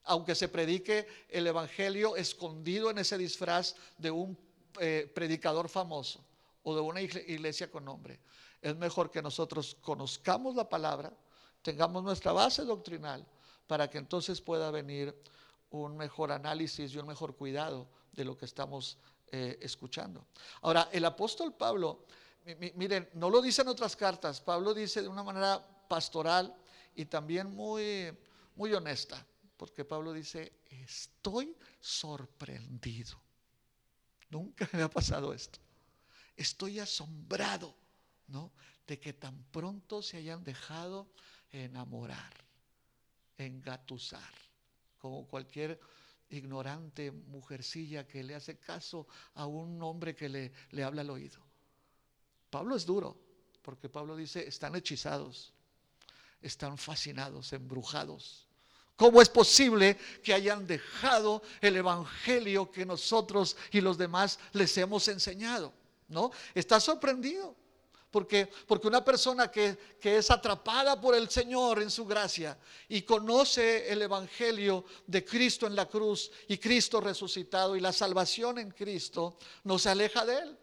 Aunque 0.05 0.37
se 0.37 0.49
predique 0.49 1.09
el 1.29 1.49
Evangelio 1.49 2.15
escondido 2.15 2.89
en 2.89 2.99
ese 2.99 3.19
disfraz 3.19 3.75
de 3.99 4.13
un 4.13 4.39
eh, 4.79 5.11
predicador 5.13 5.69
famoso 5.69 6.25
o 6.63 6.75
de 6.77 6.81
una 6.81 7.01
iglesia 7.01 7.69
con 7.69 7.85
nombre, 7.85 8.21
es 8.63 8.77
mejor 8.77 9.11
que 9.11 9.21
nosotros 9.21 9.77
conozcamos 9.81 10.55
la 10.55 10.69
palabra, 10.69 11.13
tengamos 11.63 12.05
nuestra 12.05 12.31
base 12.31 12.65
doctrinal, 12.65 13.27
para 13.67 13.91
que 13.91 13.99
entonces 13.99 14.41
pueda 14.41 14.71
venir 14.71 15.15
un 15.71 15.97
mejor 15.97 16.31
análisis 16.31 16.93
y 16.93 16.99
un 16.99 17.09
mejor 17.09 17.35
cuidado 17.35 17.89
de 18.13 18.25
lo 18.25 18.37
que 18.37 18.45
estamos 18.45 18.99
eh, 19.33 19.59
escuchando. 19.61 20.27
Ahora, 20.63 20.89
el 20.93 21.05
apóstol 21.05 21.55
Pablo 21.55 22.07
miren, 22.75 23.09
no 23.15 23.31
lo 23.31 23.43
dice 23.43 23.63
en 23.63 23.69
otras 23.69 23.97
cartas, 23.97 24.41
Pablo 24.41 24.75
dice 24.75 25.03
de 25.03 25.09
una 25.09 25.23
manera 25.23 25.65
pastoral 25.89 26.55
y 26.95 27.05
también 27.05 27.55
muy, 27.55 28.17
muy 28.57 28.73
honesta, 28.73 29.25
porque 29.57 29.85
Pablo 29.85 30.13
dice, 30.13 30.53
estoy 30.71 31.57
sorprendido. 31.81 33.21
Nunca 34.31 34.69
me 34.73 34.83
ha 34.83 34.91
pasado 34.91 35.33
esto. 35.33 35.59
Estoy 36.37 36.79
asombrado, 36.79 37.75
¿no? 38.29 38.53
De 38.87 38.99
que 38.99 39.13
tan 39.13 39.43
pronto 39.51 40.03
se 40.03 40.17
hayan 40.17 40.43
dejado 40.43 41.09
enamorar, 41.51 42.33
engatusar, 43.37 44.33
como 44.99 45.27
cualquier 45.27 45.79
ignorante 46.31 47.11
mujercilla 47.11 48.07
que 48.07 48.23
le 48.23 48.35
hace 48.35 48.59
caso 48.59 49.07
a 49.35 49.47
un 49.47 49.83
hombre 49.83 50.15
que 50.15 50.29
le, 50.29 50.53
le 50.71 50.83
habla 50.83 51.03
al 51.03 51.11
oído. 51.11 51.41
Pablo 52.51 52.77
es 52.77 52.87
duro, 52.87 53.17
porque 53.63 53.89
Pablo 53.89 54.17
dice, 54.17 54.47
están 54.47 54.75
hechizados, 54.75 55.53
están 56.41 56.79
fascinados, 56.79 57.53
embrujados. 57.53 58.47
¿Cómo 58.97 59.23
es 59.23 59.29
posible 59.29 59.97
que 60.23 60.35
hayan 60.35 60.67
dejado 60.67 61.43
el 61.61 61.77
evangelio 61.77 62.71
que 62.71 62.85
nosotros 62.85 63.57
y 63.71 63.81
los 63.81 63.97
demás 63.97 64.39
les 64.53 64.77
hemos 64.77 65.09
enseñado? 65.09 65.73
¿No? 66.09 66.31
Está 66.55 66.81
sorprendido. 66.81 67.57
Porque, 68.11 68.49
porque 68.67 68.89
una 68.89 69.05
persona 69.05 69.51
que, 69.51 69.79
que, 70.01 70.17
es 70.17 70.31
atrapada 70.31 71.01
por 71.01 71.15
el 71.15 71.31
Señor 71.31 71.81
en 71.81 71.91
su 71.91 72.05
gracia 72.05 72.59
y 72.89 73.03
conoce 73.03 73.91
el 73.91 74.03
Evangelio 74.03 74.85
de 75.07 75.25
Cristo 75.25 75.67
en 75.67 75.77
la 75.77 75.87
cruz 75.87 76.31
y 76.49 76.59
Cristo 76.59 77.01
resucitado 77.01 77.77
y 77.77 77.81
la 77.81 77.93
salvación 77.93 78.59
en 78.59 78.73
Cristo, 78.73 79.39
no 79.63 79.79
se 79.79 79.91
aleja 79.91 80.27
de 80.27 80.39
Él. 80.39 80.59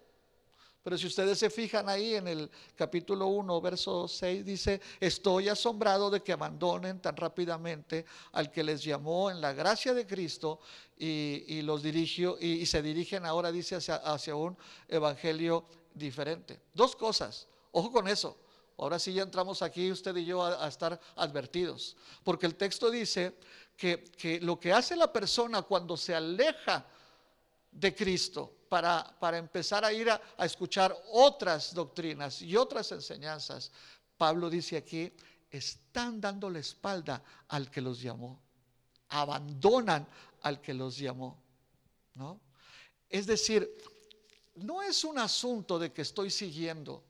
Pero 0.88 0.98
si 0.98 1.08
ustedes 1.08 1.38
se 1.38 1.50
fijan 1.50 1.90
ahí 1.90 2.16
en 2.16 2.30
el 2.30 2.50
capítulo 2.74 3.28
1, 3.28 3.60
verso 3.60 4.08
6, 4.08 4.46
dice, 4.46 4.80
estoy 5.02 5.50
asombrado 5.50 6.10
de 6.10 6.22
que 6.24 6.32
abandonen 6.32 7.02
tan 7.02 7.18
rápidamente 7.18 8.06
al 8.32 8.50
que 8.50 8.64
les 8.64 8.82
llamó 8.86 9.30
en 9.30 9.42
la 9.42 9.52
gracia 9.52 9.94
de 9.94 10.08
Cristo 10.08 10.62
y, 10.98 11.62
los 11.64 11.84
dirigió 11.84 12.38
y, 12.40 12.66
se 12.66 12.82
dirigen 12.82 13.26
ahora, 13.26 13.52
dice, 13.52 13.76
hacia, 13.76 13.96
hacia 13.96 14.36
un 14.36 14.58
evangelio 14.88 15.66
diferente. 15.98 16.62
Dos 16.74 16.96
cosas, 16.96 17.48
ojo 17.72 17.92
con 17.92 18.08
eso. 18.08 18.38
Ahora 18.78 19.00
sí 19.00 19.12
ya 19.14 19.24
entramos 19.24 19.62
aquí 19.64 19.92
usted 19.92 20.16
y 20.18 20.26
yo 20.26 20.44
a, 20.44 20.68
estar 20.68 21.00
advertidos. 21.16 21.98
Porque 22.24 22.46
el 22.46 22.56
texto 22.56 22.92
dice 22.92 23.38
que, 23.76 24.04
que, 24.04 24.40
lo 24.40 24.60
que 24.60 24.72
hace 24.72 24.96
la 24.96 25.12
persona 25.12 25.64
cuando 25.64 25.98
se 25.98 26.14
aleja 26.14 26.86
de 27.72 27.96
Cristo 27.96 28.54
para, 28.70 29.16
para 29.20 29.38
empezar 29.38 29.84
a 29.84 29.92
ir 29.92 30.10
a, 30.10 30.22
a 30.38 30.46
escuchar 30.46 30.96
otras 31.12 31.74
doctrinas 31.74 32.42
y 32.42 32.56
otras 32.56 32.92
enseñanzas, 32.92 33.72
Pablo 34.16 34.50
dice 34.50 34.78
aquí, 34.78 35.12
están 35.50 36.22
dando 36.22 36.50
la 36.50 36.60
espalda 36.60 37.24
al 37.48 37.72
que 37.72 37.82
los 37.82 38.00
llamó. 38.00 38.40
Abandonan 39.10 40.08
al 40.42 40.62
que 40.62 40.74
los 40.76 40.98
llamó. 40.98 41.42
¿No? 42.14 42.40
Es 43.10 43.26
decir, 43.26 43.76
no 44.58 44.82
es 44.82 45.04
un 45.04 45.20
asunto 45.20 45.78
de 45.78 45.92
que 45.92 46.02
estoy 46.02 46.30
siguiendo 46.32 47.04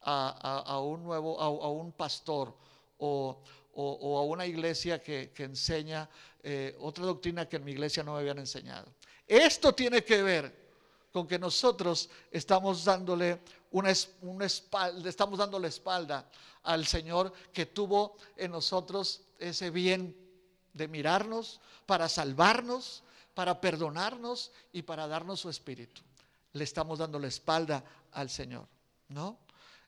a, 0.00 0.80
un 0.80 1.02
nuevo, 1.02 1.40
a, 1.40 1.70
un 1.70 1.92
pastor 1.92 2.54
o, 2.98 3.42
a 3.76 4.22
una 4.22 4.46
iglesia 4.46 5.02
que, 5.02 5.32
enseña 5.38 6.08
eh, 6.42 6.76
otra 6.80 7.04
doctrina 7.04 7.48
que 7.48 7.56
en 7.56 7.64
mi 7.64 7.72
iglesia 7.72 8.02
no 8.02 8.14
me 8.14 8.20
habían 8.20 8.38
enseñado. 8.38 8.86
Esto 9.26 9.74
tiene 9.74 10.04
que 10.04 10.22
ver 10.22 10.66
con 11.12 11.26
que 11.26 11.38
nosotros 11.38 12.08
estamos 12.30 12.84
dándole 12.84 13.40
una, 13.72 13.92
una 14.22 14.44
espalda, 14.44 15.08
estamos 15.08 15.38
dando 15.38 15.58
la 15.58 15.68
espalda 15.68 16.28
al 16.62 16.86
Señor 16.86 17.32
que 17.52 17.66
tuvo 17.66 18.16
en 18.36 18.52
nosotros 18.52 19.22
ese 19.38 19.70
bien 19.70 20.16
de 20.72 20.88
mirarnos 20.88 21.60
para 21.86 22.08
salvarnos, 22.08 23.02
para 23.34 23.60
perdonarnos 23.60 24.52
y 24.72 24.82
para 24.82 25.08
darnos 25.08 25.40
su 25.40 25.48
espíritu 25.48 26.02
le 26.56 26.64
estamos 26.64 26.98
dando 26.98 27.18
la 27.18 27.28
espalda 27.28 27.84
al 28.12 28.30
Señor, 28.30 28.66
¿no? 29.08 29.38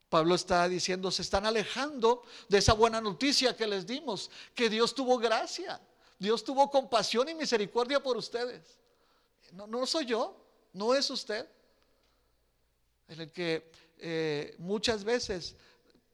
Pablo 0.08 0.34
está 0.34 0.68
diciendo, 0.68 1.10
se 1.10 1.22
están 1.22 1.44
alejando 1.44 2.22
de 2.48 2.58
esa 2.58 2.72
buena 2.72 3.00
noticia 3.00 3.56
que 3.56 3.66
les 3.66 3.86
dimos, 3.86 4.30
que 4.54 4.70
Dios 4.70 4.94
tuvo 4.94 5.18
gracia, 5.18 5.80
Dios 6.18 6.42
tuvo 6.42 6.70
compasión 6.70 7.28
y 7.28 7.34
misericordia 7.34 8.02
por 8.02 8.16
ustedes. 8.16 8.78
No, 9.52 9.66
no 9.66 9.86
soy 9.86 10.06
yo, 10.06 10.36
no 10.72 10.94
es 10.94 11.10
usted. 11.10 11.46
En 13.08 13.20
el 13.20 13.32
que 13.32 13.70
eh, 13.98 14.54
muchas 14.58 15.04
veces 15.04 15.56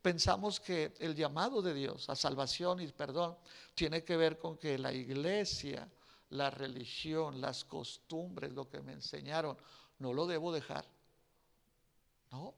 pensamos 0.02 0.60
que 0.60 0.92
el 0.98 1.14
llamado 1.14 1.62
de 1.62 1.74
Dios 1.74 2.08
a 2.10 2.16
salvación 2.16 2.80
y 2.80 2.88
perdón 2.88 3.36
tiene 3.74 4.04
que 4.04 4.16
ver 4.16 4.38
con 4.38 4.58
que 4.58 4.78
la 4.78 4.92
iglesia, 4.92 5.88
la 6.30 6.50
religión, 6.50 7.40
las 7.40 7.64
costumbres, 7.64 8.52
lo 8.52 8.68
que 8.68 8.80
me 8.80 8.92
enseñaron, 8.92 9.56
no 9.98 10.12
lo 10.12 10.26
debo 10.26 10.52
dejar. 10.52 10.86
No, 12.30 12.54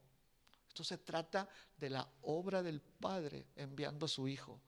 esto 0.68 0.84
se 0.84 0.98
trata 0.98 1.48
de 1.76 1.90
la 1.90 2.08
obra 2.22 2.62
del 2.62 2.80
Padre 2.80 3.46
enviando 3.56 4.06
a 4.06 4.08
su 4.08 4.28
Hijo, 4.28 4.60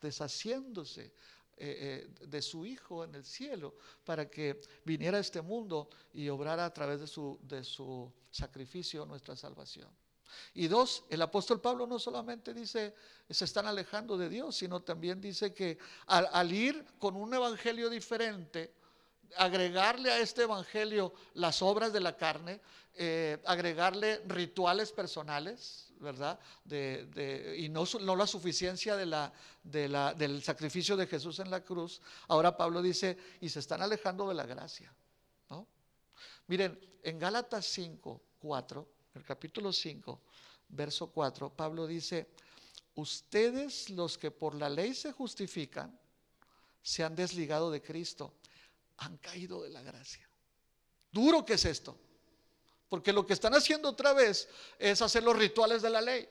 deshaciéndose 0.00 1.12
eh, 1.58 2.08
eh, 2.18 2.26
de 2.26 2.42
su 2.42 2.66
Hijo 2.66 3.04
en 3.04 3.14
el 3.14 3.24
cielo 3.24 3.76
para 4.04 4.28
que 4.28 4.60
viniera 4.84 5.18
a 5.18 5.20
este 5.20 5.40
mundo 5.40 5.88
y 6.12 6.28
obrara 6.28 6.66
a 6.66 6.72
través 6.72 7.00
de 7.00 7.06
su, 7.06 7.38
de 7.42 7.64
su 7.64 8.12
sacrificio 8.30 9.06
nuestra 9.06 9.36
salvación. 9.36 9.88
Y 10.54 10.68
dos, 10.68 11.04
el 11.08 11.22
apóstol 11.22 11.60
Pablo 11.60 11.86
no 11.86 11.98
solamente 11.98 12.52
dice 12.52 12.94
se 13.28 13.44
están 13.44 13.66
alejando 13.66 14.18
de 14.18 14.28
Dios, 14.28 14.56
sino 14.56 14.82
también 14.82 15.20
dice 15.20 15.54
que 15.54 15.78
al 16.06 16.52
ir 16.52 16.84
con 16.98 17.16
un 17.16 17.32
evangelio 17.32 17.88
diferente, 17.88 18.74
agregarle 19.36 20.10
a 20.10 20.18
este 20.18 20.42
evangelio 20.42 21.12
las 21.34 21.62
obras 21.62 21.92
de 21.92 22.00
la 22.00 22.16
carne, 22.16 22.60
eh, 22.94 23.42
agregarle 23.44 24.22
rituales 24.26 24.92
personales, 24.92 25.92
¿verdad? 25.98 26.38
y 27.56 27.68
no, 27.68 27.84
la 28.16 28.26
suficiencia 28.26 28.96
del 28.96 30.42
sacrificio 30.42 30.96
de 30.96 31.06
Jesús 31.06 31.38
en 31.38 31.50
la 31.50 31.62
cruz. 31.62 32.00
Ahora 32.28 32.56
Pablo 32.56 32.82
dice, 32.82 33.16
y 33.40 33.48
se 33.48 33.60
están 33.60 33.82
alejando 33.82 34.28
de 34.28 34.34
la 34.34 34.46
gracia. 34.46 34.92
¿no? 35.50 35.66
Miren, 36.46 36.78
en 37.02 37.18
Gálatas 37.18 37.66
5, 37.66 38.20
4, 38.40 38.88
el 39.14 39.24
capítulo 39.24 39.72
5, 39.72 40.20
verso 40.68 41.08
4, 41.08 41.50
Pablo 41.50 41.86
dice, 41.86 42.28
ustedes 42.94 43.90
los 43.90 44.18
que 44.18 44.30
por 44.30 44.54
la 44.54 44.68
ley 44.68 44.94
se 44.94 45.12
justifican, 45.12 45.98
se 46.82 47.04
han 47.04 47.16
desligado 47.16 47.70
de 47.70 47.82
Cristo 47.82 48.34
han 48.98 49.16
caído 49.18 49.62
de 49.62 49.70
la 49.70 49.82
gracia. 49.82 50.28
Duro 51.10 51.44
que 51.44 51.54
es 51.54 51.64
esto. 51.64 51.98
Porque 52.88 53.12
lo 53.12 53.26
que 53.26 53.32
están 53.32 53.54
haciendo 53.54 53.90
otra 53.90 54.12
vez 54.12 54.48
es 54.78 55.02
hacer 55.02 55.22
los 55.22 55.36
rituales 55.36 55.82
de 55.82 55.90
la 55.90 56.00
ley. 56.00 56.28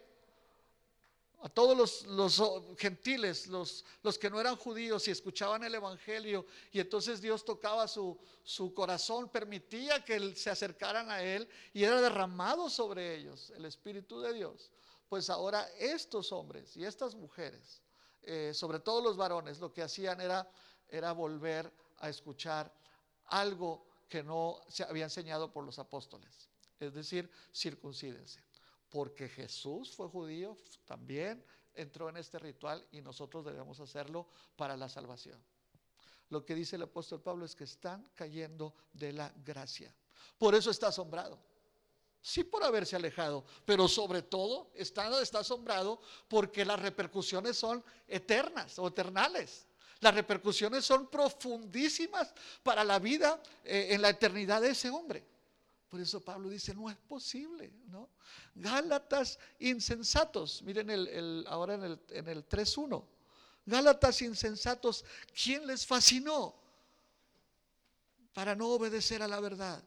A 1.42 1.50
todos 1.50 2.06
los, 2.08 2.42
gentiles, 2.80 3.48
los, 3.48 3.84
que 4.20 4.32
no 4.32 4.40
eran 4.40 4.56
judíos 4.56 5.08
y 5.08 5.12
escuchaban 5.12 5.64
el 5.64 5.76
Evangelio, 5.76 6.48
y 6.72 6.80
entonces 6.80 7.22
Dios 7.22 7.46
tocaba 7.46 7.88
su, 7.88 8.18
su 8.44 8.74
corazón, 8.74 9.30
permitía 9.30 10.04
que 10.04 10.36
se 10.36 10.50
acercaran 10.50 11.12
a 11.12 11.22
Él 11.22 11.48
y 11.72 11.84
era 11.84 12.02
derramado 12.02 12.68
sobre 12.68 13.16
ellos 13.16 13.52
el 13.56 13.66
Espíritu 13.66 14.22
de 14.22 14.34
Dios. 14.34 14.72
Pues 15.08 15.30
ahora 15.30 15.70
estos 15.78 16.32
hombres 16.32 16.76
y 16.78 16.84
estas 16.84 17.14
mujeres, 17.14 17.84
eh, 18.24 18.52
sobre 18.56 18.80
todo 18.80 19.02
los 19.02 19.16
varones, 19.16 19.60
lo 19.60 19.72
que 19.72 19.84
hacían 19.84 20.22
era, 20.22 20.50
era 20.90 21.12
volver 21.12 21.68
a 21.68 21.85
escuchar 22.10 22.74
algo 23.28 23.88
que 24.08 24.24
no 24.24 24.60
se 24.68 24.84
había 24.84 25.06
enseñado 25.06 25.52
por 25.52 25.64
los 25.64 25.80
apóstoles. 25.80 26.50
Es 26.80 26.94
decir, 26.94 27.30
circuncídense. 27.54 28.44
Porque 28.90 29.28
Jesús 29.28 29.94
fue 29.96 30.08
judío, 30.08 30.58
también 30.86 31.44
entró 31.74 32.10
en 32.10 32.18
este 32.18 32.40
ritual 32.40 32.86
y 32.92 33.02
nosotros 33.02 33.44
debemos 33.46 33.80
hacerlo 33.80 34.28
para 34.56 34.78
la 34.78 34.88
salvación. 34.88 35.42
Lo 36.30 36.46
que 36.46 36.56
dice 36.56 36.76
el 36.76 36.84
apóstol 36.84 37.22
Pablo 37.22 37.46
es 37.46 37.56
que 37.56 37.66
están 37.66 38.10
cayendo 38.16 38.74
de 38.94 39.14
la 39.14 39.34
gracia. 39.44 39.94
Por 40.38 40.56
eso 40.56 40.72
está 40.72 40.88
asombrado. 40.88 41.40
Sí 42.22 42.44
por 42.44 42.64
haberse 42.64 42.96
alejado, 42.96 43.46
pero 43.66 43.88
sobre 43.88 44.24
todo 44.24 44.72
está, 44.74 45.22
está 45.22 45.40
asombrado 45.40 46.02
porque 46.28 46.66
las 46.66 46.80
repercusiones 46.80 47.56
son 47.56 47.84
eternas 48.08 48.80
o 48.80 48.88
eternales. 48.88 49.68
Las 50.06 50.14
repercusiones 50.14 50.86
son 50.86 51.08
profundísimas 51.08 52.32
para 52.62 52.84
la 52.84 53.00
vida 53.00 53.42
eh, 53.64 53.88
en 53.90 54.04
la 54.04 54.10
eternidad 54.10 54.62
de 54.62 54.70
ese 54.70 54.92
hombre. 54.92 55.26
Por 55.90 56.00
eso 56.00 56.24
Pablo 56.24 56.48
dice, 56.48 56.76
no 56.76 56.92
es 56.92 56.96
posible, 56.96 57.74
¿no? 57.88 58.10
Gálatas 58.54 59.40
insensatos, 59.58 60.62
miren 60.62 60.92
el, 60.92 61.44
ahora 61.50 61.74
en 61.74 61.84
el, 61.86 62.00
en 62.12 62.28
el 62.28 62.48
3.1, 62.48 63.04
Gálatas 63.66 64.22
insensatos, 64.22 65.04
¿quién 65.44 65.66
les 65.66 65.88
fascinó 65.88 66.54
para 68.32 68.54
no 68.54 68.68
obedecer 68.68 69.24
a 69.24 69.28
la 69.28 69.40
verdad? 69.40 69.84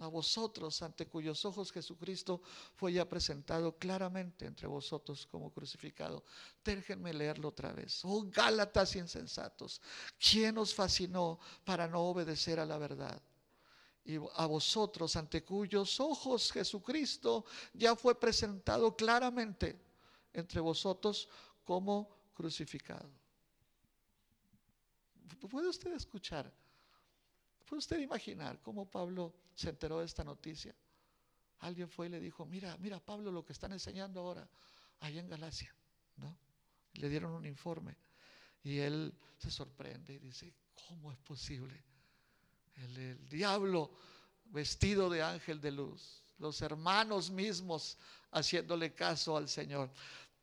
A 0.00 0.08
vosotros 0.08 0.80
ante 0.82 1.06
cuyos 1.06 1.44
ojos 1.44 1.70
Jesucristo 1.70 2.40
fue 2.74 2.94
ya 2.94 3.08
presentado 3.08 3.76
claramente 3.76 4.46
entre 4.46 4.66
vosotros 4.66 5.26
como 5.26 5.52
crucificado. 5.52 6.24
Déjenme 6.64 7.12
leerlo 7.12 7.48
otra 7.48 7.72
vez. 7.72 8.00
Oh 8.04 8.24
Gálatas 8.26 8.96
insensatos, 8.96 9.80
¿quién 10.18 10.56
os 10.58 10.74
fascinó 10.74 11.38
para 11.64 11.86
no 11.86 12.00
obedecer 12.00 12.58
a 12.58 12.66
la 12.66 12.78
verdad? 12.78 13.20
Y 14.04 14.16
a 14.16 14.46
vosotros 14.46 15.14
ante 15.16 15.44
cuyos 15.44 16.00
ojos 16.00 16.50
Jesucristo 16.50 17.44
ya 17.74 17.94
fue 17.94 18.18
presentado 18.18 18.96
claramente 18.96 19.78
entre 20.32 20.60
vosotros 20.60 21.28
como 21.62 22.08
crucificado. 22.32 23.10
¿Puede 25.50 25.68
usted 25.68 25.92
escuchar? 25.92 26.50
¿Puede 27.66 27.78
usted 27.78 27.98
imaginar 27.98 28.58
cómo 28.62 28.90
Pablo 28.90 29.32
se 29.60 29.68
enteró 29.68 29.98
de 30.00 30.06
esta 30.06 30.24
noticia? 30.24 30.74
Alguien 31.58 31.90
fue 31.90 32.06
y 32.06 32.08
le 32.08 32.20
dijo, 32.20 32.46
mira, 32.46 32.76
mira 32.78 32.98
Pablo 32.98 33.30
lo 33.30 33.44
que 33.44 33.52
están 33.52 33.72
enseñando 33.72 34.20
ahora 34.20 34.48
ahí 35.00 35.18
en 35.18 35.28
Galacia, 35.28 35.74
¿no? 36.16 36.34
Le 36.94 37.08
dieron 37.08 37.32
un 37.32 37.44
informe 37.44 37.94
y 38.62 38.78
él 38.78 39.12
se 39.36 39.50
sorprende 39.50 40.14
y 40.14 40.18
dice, 40.18 40.54
¿cómo 40.88 41.12
es 41.12 41.18
posible? 41.18 41.84
El, 42.76 42.96
el 42.96 43.28
diablo 43.28 43.90
vestido 44.46 45.10
de 45.10 45.22
ángel 45.22 45.60
de 45.60 45.72
luz, 45.72 46.22
los 46.38 46.62
hermanos 46.62 47.30
mismos 47.30 47.98
haciéndole 48.30 48.94
caso 48.94 49.36
al 49.36 49.48
Señor. 49.48 49.90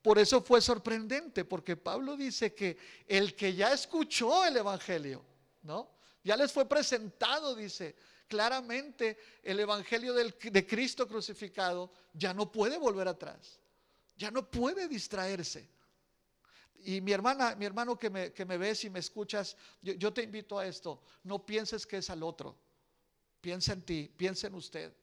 Por 0.03 0.19
eso 0.19 0.43
fue 0.43 0.61
sorprendente, 0.61 1.43
porque 1.43 1.75
Pablo 1.75 2.15
dice 2.15 2.53
que 2.53 2.77
el 3.07 3.35
que 3.35 3.55
ya 3.55 3.73
escuchó 3.73 4.45
el 4.45 4.57
Evangelio, 4.57 5.25
¿no? 5.63 5.89
Ya 6.23 6.37
les 6.37 6.51
fue 6.51 6.69
presentado, 6.69 7.55
dice 7.55 7.95
claramente, 8.27 9.17
el 9.43 9.59
Evangelio 9.59 10.13
de 10.13 10.67
Cristo 10.67 11.07
crucificado, 11.07 11.91
ya 12.13 12.33
no 12.33 12.51
puede 12.51 12.77
volver 12.77 13.07
atrás, 13.07 13.59
ya 14.15 14.31
no 14.31 14.49
puede 14.49 14.87
distraerse. 14.87 15.69
Y 16.79 17.01
mi 17.01 17.11
hermana, 17.11 17.55
mi 17.55 17.65
hermano 17.65 17.97
que 17.97 18.09
me, 18.09 18.57
ves 18.57 18.85
y 18.85 18.89
me 18.89 18.99
escuchas, 18.99 19.57
yo, 19.81 19.93
yo 19.93 20.13
te 20.13 20.21
invito 20.21 20.57
a 20.57 20.67
esto, 20.67 21.01
no 21.23 21.45
pienses 21.45 21.85
que 21.85 21.97
es 21.97 22.09
al 22.09 22.23
otro, 22.23 22.57
piensa 23.41 23.73
en 23.73 23.81
ti, 23.81 24.11
piensa 24.15 24.47
en 24.47 24.55
usted, 24.55 24.93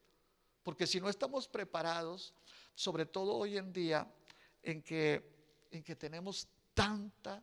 porque 0.62 0.86
si 0.86 1.00
no 1.00 1.08
estamos 1.08 1.48
preparados, 1.48 2.32
sobre 2.74 3.06
todo 3.06 3.34
hoy 3.34 3.58
en 3.58 3.72
día, 3.72 4.10
en 4.62 4.82
que, 4.82 5.68
en 5.70 5.82
que 5.82 5.96
tenemos 5.96 6.48
tanta, 6.72 7.42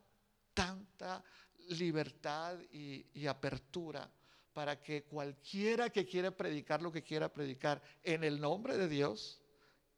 tanta 0.54 1.22
libertad 1.68 2.58
y, 2.72 3.26
apertura 3.26 4.10
para 4.52 4.80
que 4.80 5.04
cualquiera 5.04 5.90
que 5.90 6.06
quiera 6.06 6.30
predicar 6.30 6.82
lo 6.82 6.92
que 6.92 7.02
quiera 7.02 7.32
predicar 7.32 7.82
en 8.02 8.24
el 8.24 8.40
nombre 8.40 8.76
de 8.76 8.88
Dios 8.88 9.40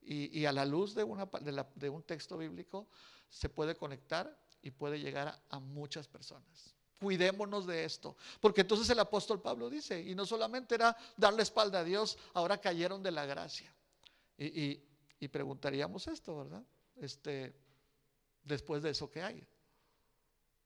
y, 0.03 0.45
a 0.45 0.53
la 0.53 0.67
luz 0.67 0.95
de, 0.95 1.03
un 1.03 2.03
texto 2.03 2.37
bíblico, 2.37 2.88
se 3.31 3.49
puede 3.49 3.75
conectar 3.75 4.38
y 4.61 4.71
puede 4.71 5.01
llegar 5.01 5.40
a, 5.49 5.59
muchas 5.59 6.07
personas. 6.07 6.75
Cuidémonos 7.01 7.67
de 7.67 7.85
esto, 7.85 8.17
porque 8.40 8.61
entonces 8.61 8.88
el 8.90 8.99
apóstol 8.99 9.40
Pablo 9.40 9.71
dice, 9.71 10.01
y 10.01 10.14
no 10.14 10.27
solamente 10.27 10.75
era 10.75 10.97
darle 11.17 11.43
espalda 11.43 11.81
a 11.81 11.85
Dios, 11.85 12.19
ahora 12.35 12.59
cayeron 12.59 13.03
de 13.03 13.11
la 13.11 13.25
gracia. 13.25 13.75
Y, 14.37 14.83
y 15.19 15.29
preguntaríamos 15.29 16.07
esto, 16.07 16.37
¿verdad? 16.37 16.62
este, 16.97 17.55
después 18.43 18.83
de 18.83 18.90
eso 18.90 19.11
que 19.11 19.23
hay. 19.23 19.47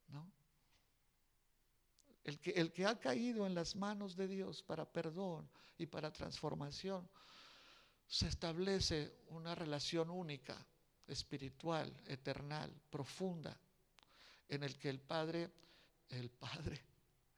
¿no? 0.08 0.30
El 2.28 2.38
que, 2.38 2.50
el 2.50 2.72
que 2.72 2.84
ha 2.84 3.00
caído 3.00 3.46
en 3.46 3.54
las 3.54 3.74
manos 3.74 4.14
de 4.14 4.28
Dios 4.28 4.62
para 4.62 4.84
perdón 4.84 5.48
y 5.78 5.86
para 5.86 6.12
transformación, 6.12 7.08
se 8.06 8.28
establece 8.28 9.24
una 9.28 9.54
relación 9.54 10.10
única, 10.10 10.54
espiritual, 11.06 11.90
eternal, 12.06 12.70
profunda, 12.90 13.58
en 14.46 14.62
el 14.62 14.76
que 14.78 14.90
el 14.90 15.00
Padre, 15.00 15.50
el 16.10 16.28
Padre, 16.28 16.84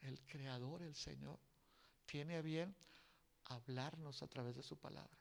el 0.01 0.21
Creador, 0.23 0.83
el 0.83 0.97
Señor, 0.97 1.39
tiene 2.05 2.37
a 2.37 2.43
bien 2.43 2.75
hablarnos 3.45 4.25
a 4.25 4.27
través 4.27 4.57
de 4.57 4.65
su 4.65 4.77
palabra, 4.77 5.17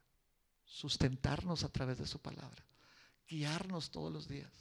sustentarnos 0.65 1.63
a 1.63 1.69
través 1.69 1.99
de 1.99 2.07
su 2.07 2.19
palabra 2.19 2.65
guiarnos 3.27 3.91
todos 3.91 4.11
los 4.11 4.27
días. 4.27 4.51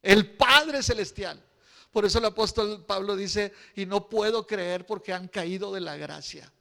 El 0.00 0.34
Padre 0.34 0.82
Celestial. 0.82 1.44
Por 1.92 2.04
eso 2.04 2.18
el 2.18 2.24
apóstol 2.24 2.84
Pablo 2.86 3.16
dice, 3.16 3.52
y 3.74 3.86
no 3.86 4.08
puedo 4.08 4.46
creer 4.46 4.86
porque 4.86 5.12
han 5.12 5.28
caído 5.28 5.72
de 5.72 5.80
la 5.80 5.96
gracia. 5.96 6.52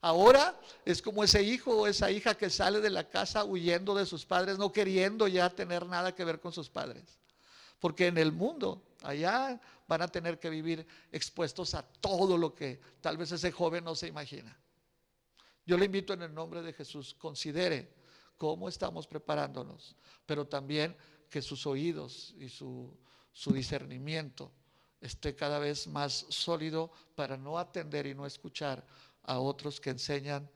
Ahora 0.00 0.58
es 0.84 1.00
como 1.00 1.22
ese 1.22 1.42
hijo 1.42 1.70
o 1.78 1.86
esa 1.86 2.10
hija 2.10 2.34
que 2.34 2.50
sale 2.50 2.80
de 2.80 2.90
la 2.90 3.08
casa 3.08 3.44
huyendo 3.44 3.94
de 3.94 4.04
sus 4.04 4.26
padres, 4.26 4.58
no 4.58 4.72
queriendo 4.72 5.28
ya 5.28 5.48
tener 5.50 5.86
nada 5.86 6.14
que 6.14 6.24
ver 6.24 6.40
con 6.40 6.52
sus 6.52 6.68
padres. 6.68 7.20
Porque 7.78 8.08
en 8.08 8.18
el 8.18 8.32
mundo, 8.32 8.82
allá 9.02 9.60
van 9.86 10.02
a 10.02 10.08
tener 10.08 10.40
que 10.40 10.50
vivir 10.50 10.86
expuestos 11.12 11.74
a 11.74 11.82
todo 11.82 12.36
lo 12.36 12.54
que 12.54 12.80
tal 13.00 13.16
vez 13.16 13.30
ese 13.30 13.52
joven 13.52 13.84
no 13.84 13.94
se 13.94 14.08
imagina. 14.08 14.58
Yo 15.64 15.78
le 15.78 15.84
invito 15.84 16.12
en 16.12 16.22
el 16.22 16.34
nombre 16.34 16.62
de 16.62 16.72
Jesús, 16.72 17.14
considere 17.14 17.94
cómo 18.36 18.68
estamos 18.68 19.06
preparándonos, 19.06 19.94
pero 20.26 20.48
también 20.48 20.96
que 21.30 21.40
sus 21.40 21.64
oídos 21.66 22.34
y 22.38 22.48
su, 22.48 22.92
discernimiento 23.52 24.52
esté 25.00 25.34
cada 25.34 25.58
vez 25.58 25.86
más 25.86 26.26
sólido 26.28 26.92
para 27.14 27.36
no 27.36 27.58
atender 27.58 28.06
y 28.06 28.14
no 28.14 28.24
escuchar 28.24 28.86
a 29.24 29.38
otros 29.38 29.80
que 29.80 29.90
enseñan 29.90 30.48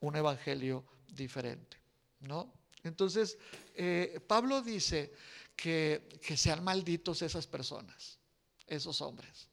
un 0.00 0.16
evangelio 0.16 0.84
diferente. 1.06 1.78
¿no? 2.20 2.52
Entonces, 2.82 3.38
eh, 3.74 4.20
Pablo 4.26 4.60
dice 4.60 5.12
que, 5.54 6.08
que 6.20 6.36
sean 6.36 6.64
malditos 6.64 7.22
esas 7.22 7.46
personas, 7.46 8.18
esos 8.66 9.00
hombres. 9.00 9.48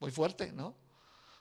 Muy 0.00 0.10
fuerte, 0.10 0.52
¿no? 0.52 0.76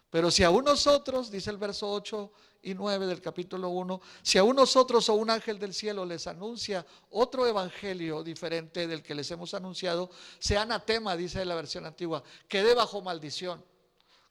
Pero 0.10 0.32
si 0.32 0.44
aún 0.44 0.64
nosotros, 0.64 1.30
dice 1.30 1.50
el 1.50 1.58
verso 1.58 1.92
8 1.92 2.32
y 2.68 2.76
9 2.76 3.06
del 3.06 3.22
capítulo 3.22 3.70
1, 3.70 4.02
si 4.22 4.38
aún 4.38 4.58
nosotros 4.58 5.08
o 5.08 5.14
un 5.14 5.30
ángel 5.30 5.58
del 5.58 5.74
cielo 5.74 6.06
les 6.06 6.28
anuncia 6.28 6.86
otro 7.12 7.48
evangelio 7.48 8.24
diferente 8.24 8.88
del 8.88 9.02
que 9.02 9.16
les 9.16 9.32
hemos 9.32 9.54
anunciado, 9.54 10.10
sea 10.38 10.64
anatema, 10.64 11.16
dice 11.16 11.46
la 11.46 11.56
versión 11.56 11.86
antigua, 11.86 12.22
quede 12.46 12.76
bajo 12.76 13.02
maldición. 13.02 13.64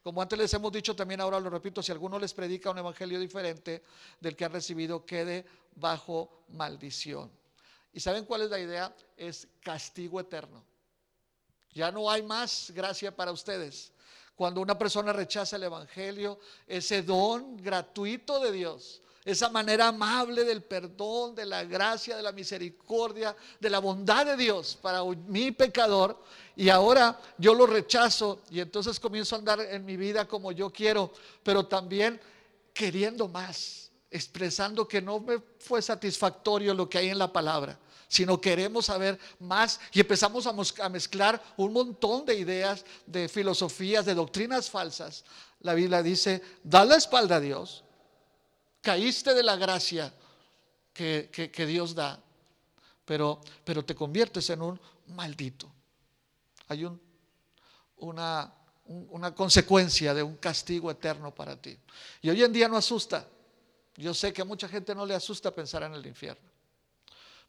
Como 0.02 0.20
antes 0.20 0.38
les 0.38 0.52
hemos 0.52 0.70
dicho, 0.70 0.94
también 0.94 1.22
ahora 1.22 1.40
lo 1.40 1.48
repito, 1.48 1.82
si 1.82 1.92
alguno 1.92 2.18
les 2.18 2.34
predica 2.34 2.70
un 2.70 2.76
evangelio 2.76 3.18
diferente 3.18 3.82
del 4.20 4.36
que 4.36 4.44
han 4.44 4.52
recibido, 4.52 5.06
quede 5.06 5.46
bajo 5.74 6.44
maldición. 6.48 7.32
¿Y 7.94 8.00
saben 8.00 8.26
cuál 8.26 8.42
es 8.42 8.50
la 8.50 8.60
idea? 8.60 8.94
Es 9.16 9.48
castigo 9.62 10.20
eterno. 10.20 10.62
Ya 11.72 11.90
no 11.90 12.10
hay 12.10 12.22
más 12.22 12.70
gracia 12.74 13.16
para 13.16 13.32
ustedes 13.32 13.94
cuando 14.36 14.60
una 14.60 14.78
persona 14.78 15.12
rechaza 15.12 15.56
el 15.56 15.64
Evangelio, 15.64 16.38
ese 16.66 17.02
don 17.02 17.56
gratuito 17.56 18.38
de 18.38 18.52
Dios, 18.52 19.00
esa 19.24 19.48
manera 19.48 19.88
amable 19.88 20.44
del 20.44 20.62
perdón, 20.62 21.34
de 21.34 21.46
la 21.46 21.64
gracia, 21.64 22.16
de 22.16 22.22
la 22.22 22.32
misericordia, 22.32 23.34
de 23.58 23.70
la 23.70 23.80
bondad 23.80 24.26
de 24.26 24.36
Dios 24.36 24.78
para 24.80 25.02
mi 25.02 25.50
pecador, 25.50 26.22
y 26.54 26.68
ahora 26.68 27.18
yo 27.38 27.54
lo 27.54 27.66
rechazo 27.66 28.40
y 28.50 28.60
entonces 28.60 29.00
comienzo 29.00 29.34
a 29.34 29.38
andar 29.38 29.60
en 29.60 29.84
mi 29.84 29.96
vida 29.96 30.28
como 30.28 30.52
yo 30.52 30.70
quiero, 30.70 31.10
pero 31.42 31.66
también 31.66 32.20
queriendo 32.74 33.26
más, 33.26 33.90
expresando 34.10 34.86
que 34.86 35.00
no 35.00 35.18
me 35.18 35.40
fue 35.58 35.80
satisfactorio 35.80 36.74
lo 36.74 36.88
que 36.88 36.98
hay 36.98 37.08
en 37.08 37.18
la 37.18 37.32
palabra 37.32 37.78
sino 38.16 38.40
queremos 38.40 38.86
saber 38.86 39.18
más 39.40 39.78
y 39.92 40.00
empezamos 40.00 40.46
a 40.46 40.88
mezclar 40.88 41.42
un 41.58 41.74
montón 41.74 42.24
de 42.24 42.34
ideas, 42.34 42.82
de 43.04 43.28
filosofías, 43.28 44.06
de 44.06 44.14
doctrinas 44.14 44.70
falsas. 44.70 45.22
La 45.60 45.74
Biblia 45.74 46.02
dice, 46.02 46.42
da 46.62 46.86
la 46.86 46.96
espalda 46.96 47.36
a 47.36 47.40
Dios, 47.40 47.84
caíste 48.80 49.34
de 49.34 49.42
la 49.42 49.56
gracia 49.56 50.14
que, 50.94 51.66
Dios 51.68 51.94
da, 51.94 52.18
pero, 53.04 53.38
pero 53.62 53.84
te 53.84 53.94
conviertes 53.94 54.48
en 54.48 54.62
un 54.62 54.80
maldito. 55.08 55.70
Hay 56.68 56.86
un, 56.86 56.98
una, 57.98 58.50
una 58.86 59.34
consecuencia 59.34 60.14
de 60.14 60.22
un 60.22 60.36
castigo 60.36 60.90
eterno 60.90 61.34
para 61.34 61.60
ti. 61.60 61.78
Y 62.22 62.30
hoy 62.30 62.42
en 62.42 62.52
día 62.52 62.66
no 62.66 62.78
asusta. 62.78 63.28
Yo 63.96 64.14
sé 64.14 64.32
que 64.32 64.40
a 64.40 64.46
mucha 64.46 64.68
gente 64.68 64.94
no 64.94 65.04
le 65.04 65.14
asusta 65.14 65.54
pensar 65.54 65.82
en 65.82 65.92
el 65.92 66.06
infierno. 66.06 66.55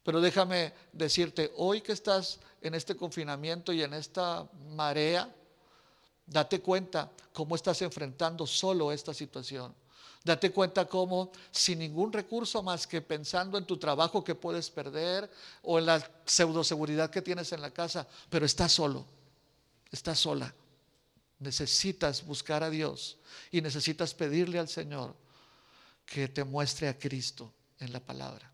Pero 0.08 0.22
déjame 0.22 0.72
decirte, 0.90 1.52
hoy 1.58 1.82
que 1.82 1.92
estás 1.92 2.40
en 2.62 2.74
este 2.74 2.96
confinamiento 2.96 3.74
y 3.74 3.82
en 3.82 3.92
esta 3.92 4.48
marea, 4.70 5.30
date 6.26 6.62
cuenta 6.62 7.12
cómo 7.30 7.54
estás 7.54 7.82
enfrentando 7.82 8.46
solo 8.46 8.90
esta 8.90 9.12
situación. 9.12 9.74
Date 10.24 10.50
cuenta 10.50 10.86
cómo 10.86 11.30
sin 11.50 11.80
ningún 11.80 12.10
recurso 12.10 12.62
más 12.62 12.86
que 12.86 13.02
pensando 13.02 13.58
en 13.58 13.66
tu 13.66 13.76
trabajo 13.76 14.24
que 14.24 14.34
puedes 14.34 14.70
perder 14.70 15.30
o 15.60 15.78
en 15.78 15.84
la 15.84 16.10
pseudoseguridad 16.24 17.10
que 17.10 17.20
tienes 17.20 17.52
en 17.52 17.60
la 17.60 17.70
casa, 17.70 18.08
pero 18.30 18.46
estás 18.46 18.72
solo, 18.72 19.04
estás 19.92 20.20
sola. 20.20 20.54
Necesitas 21.38 22.24
buscar 22.24 22.62
a 22.62 22.70
Dios 22.70 23.18
y 23.50 23.60
necesitas 23.60 24.14
pedirle 24.14 24.58
al 24.58 24.68
Señor 24.70 25.14
que 26.06 26.28
te 26.28 26.44
muestre 26.44 26.88
a 26.88 26.98
Cristo 26.98 27.52
en 27.78 27.92
la 27.92 28.00
palabra, 28.00 28.50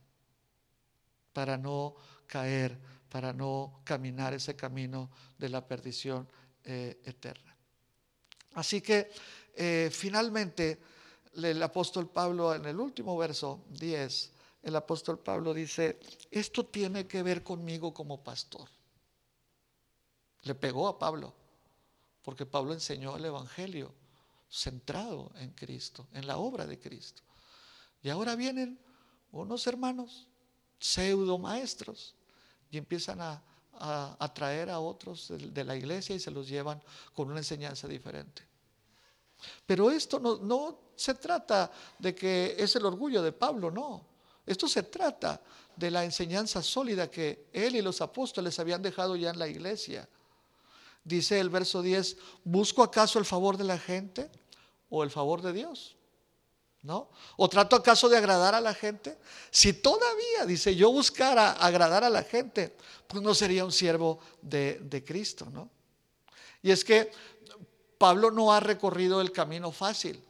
para 1.35 1.59
no 1.59 1.94
caer, 2.27 2.79
para 3.11 3.35
no 3.35 3.83
caminar 3.85 4.33
ese 4.33 4.57
camino 4.57 5.11
de 5.37 5.51
la 5.51 5.66
perdición 5.66 6.27
eh, 6.64 7.03
eterna. 7.05 7.55
Así 8.55 8.81
que 8.81 9.11
eh, 9.55 9.90
finalmente 9.92 10.81
el 11.35 11.62
apóstol 11.62 12.09
Pablo 12.09 12.55
en 12.55 12.64
el 12.64 12.81
último 12.81 13.16
verso 13.18 13.64
10, 13.70 14.33
el 14.62 14.77
apóstol 14.77 15.18
Pablo 15.18 15.53
dice, 15.53 16.01
esto 16.31 16.64
tiene 16.66 17.07
que 17.07 17.23
ver 17.23 17.42
conmigo 17.42 17.92
como 17.92 18.23
pastor. 18.23 18.68
Le 20.42 20.55
pegó 20.55 20.88
a 20.88 20.99
Pablo, 20.99 21.35
porque 22.23 22.47
Pablo 22.47 22.73
enseñó 22.73 23.16
el 23.16 23.25
Evangelio 23.27 23.92
centrado 24.49 25.33
en 25.37 25.51
Cristo, 25.51 26.07
en 26.12 26.27
la 26.27 26.38
obra 26.38 26.66
de 26.66 26.79
Cristo. 26.79 27.23
Y 28.03 28.09
ahora 28.09 28.37
vienen 28.37 28.79
unos 29.33 29.66
hermanos, 29.66 30.29
pseudo 30.85 31.38
maestros, 31.38 32.14
y 32.70 32.77
empiezan 32.77 33.20
a, 33.20 33.42
atraer 34.20 34.70
a 34.70 34.79
otros 34.79 35.33
de, 35.37 35.64
la 35.64 35.75
iglesia 35.75 36.14
y 36.14 36.20
se 36.20 36.31
los 36.31 36.47
llevan 36.47 36.81
con 37.12 37.29
una 37.29 37.40
enseñanza 37.40 37.88
diferente. 37.88 38.42
Pero 39.66 39.90
esto 39.90 40.20
no, 40.20 40.37
no 40.37 40.79
se 40.94 41.14
trata 41.14 41.73
de 41.99 42.14
que 42.14 42.55
es 42.57 42.77
el 42.77 42.85
orgullo 42.87 43.20
de 43.20 43.33
Pablo, 43.33 43.70
no. 43.70 44.07
Esto 44.47 44.68
se 44.68 44.85
trata 44.85 45.40
de 45.75 45.90
la 45.90 46.05
enseñanza 46.05 46.62
sólida 46.62 47.11
que 47.11 47.49
él 47.53 47.75
y 47.75 47.83
los 47.83 48.01
apóstoles 48.01 48.59
habían 48.61 48.83
dejado 48.83 49.16
ya 49.16 49.31
en 49.31 49.38
la 49.38 49.49
iglesia. 49.49 50.09
Dice 51.03 51.40
el 51.40 51.49
verso 51.49 51.83
10, 51.83 52.16
¿busco 52.44 52.83
acaso 52.83 53.18
el 53.18 53.25
favor 53.25 53.57
de 53.57 53.64
la 53.64 53.79
gente 53.79 54.31
o 54.88 55.03
el 55.03 55.11
favor 55.11 55.42
de 55.42 55.53
Dios? 55.53 55.97
¿No? 56.85 57.09
¿O 57.38 57.49
trato 57.49 57.77
acaso 57.77 58.11
de 58.11 58.18
agradar 58.18 58.55
a 58.55 58.61
la 58.61 58.75
gente? 58.75 59.16
Si 59.51 59.73
todavía, 59.73 60.44
dice, 60.47 60.77
yo 60.77 60.92
buscara 60.92 61.53
agradar 61.53 62.05
a 62.05 62.11
la 62.11 62.23
gente, 62.23 62.77
pues 63.07 63.23
no 63.23 63.35
sería 63.35 63.64
un 63.64 63.73
siervo 63.73 64.20
de, 64.42 64.79
de 64.83 65.03
Cristo, 65.03 65.49
¿no? 65.51 65.70
Y 66.61 66.70
es 66.70 66.85
que 66.85 67.11
Pablo 67.97 68.31
no 68.31 68.53
ha 68.53 68.61
recorrido 68.61 69.23
el 69.23 69.33
camino 69.33 69.73
fácil. 69.73 70.23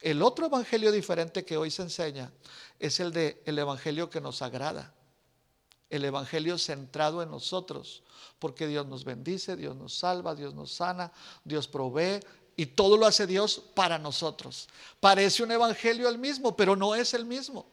El 0.00 0.22
otro 0.22 0.46
evangelio 0.46 0.90
diferente 0.90 1.44
que 1.44 1.58
hoy 1.58 1.70
se 1.70 1.82
enseña 1.82 2.32
es 2.78 2.98
el 2.98 3.12
de 3.12 3.42
el 3.44 3.58
evangelio 3.58 4.08
que 4.08 4.22
nos 4.22 4.40
agrada. 4.40 4.94
El 5.90 6.04
evangelio 6.06 6.56
centrado 6.56 7.22
en 7.22 7.30
nosotros, 7.30 8.02
porque 8.38 8.66
Dios 8.66 8.86
nos 8.86 9.04
bendice, 9.04 9.54
Dios 9.54 9.76
nos 9.76 9.98
salva, 9.98 10.34
Dios 10.34 10.54
nos 10.54 10.72
sana, 10.72 11.12
Dios 11.44 11.68
provee 11.68 12.20
y 12.56 12.66
todo 12.66 12.96
lo 12.96 13.06
hace 13.06 13.26
Dios 13.26 13.62
para 13.74 13.98
nosotros. 13.98 14.68
Parece 15.00 15.42
un 15.42 15.52
evangelio 15.52 16.08
el 16.08 16.18
mismo, 16.18 16.56
pero 16.56 16.76
no 16.76 16.94
es 16.94 17.14
el 17.14 17.24
mismo. 17.24 17.66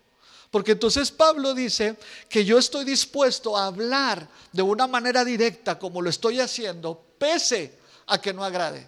Porque 0.50 0.74
entonces 0.74 1.12
Pablo 1.12 1.54
dice 1.54 1.98
que 2.28 2.44
yo 2.44 2.58
estoy 2.58 2.84
dispuesto 2.84 3.58
a 3.58 3.68
hablar 3.68 4.28
de 4.52 4.62
una 4.62 4.86
manera 4.86 5.24
directa 5.24 5.80
como 5.80 6.02
lo 6.02 6.10
estoy 6.10 6.42
haciendo, 6.42 7.02
pese 7.18 7.80
a 8.08 8.20
que 8.20 8.34
no 8.34 8.44
agrade. 8.44 8.88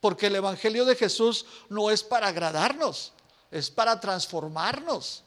Porque 0.00 0.28
el 0.28 0.36
Evangelio 0.36 0.84
de 0.84 0.94
Jesús 0.94 1.46
no 1.68 1.90
es 1.90 2.04
para 2.04 2.28
agradarnos, 2.28 3.12
es 3.50 3.68
para 3.68 3.98
transformarnos. 3.98 5.24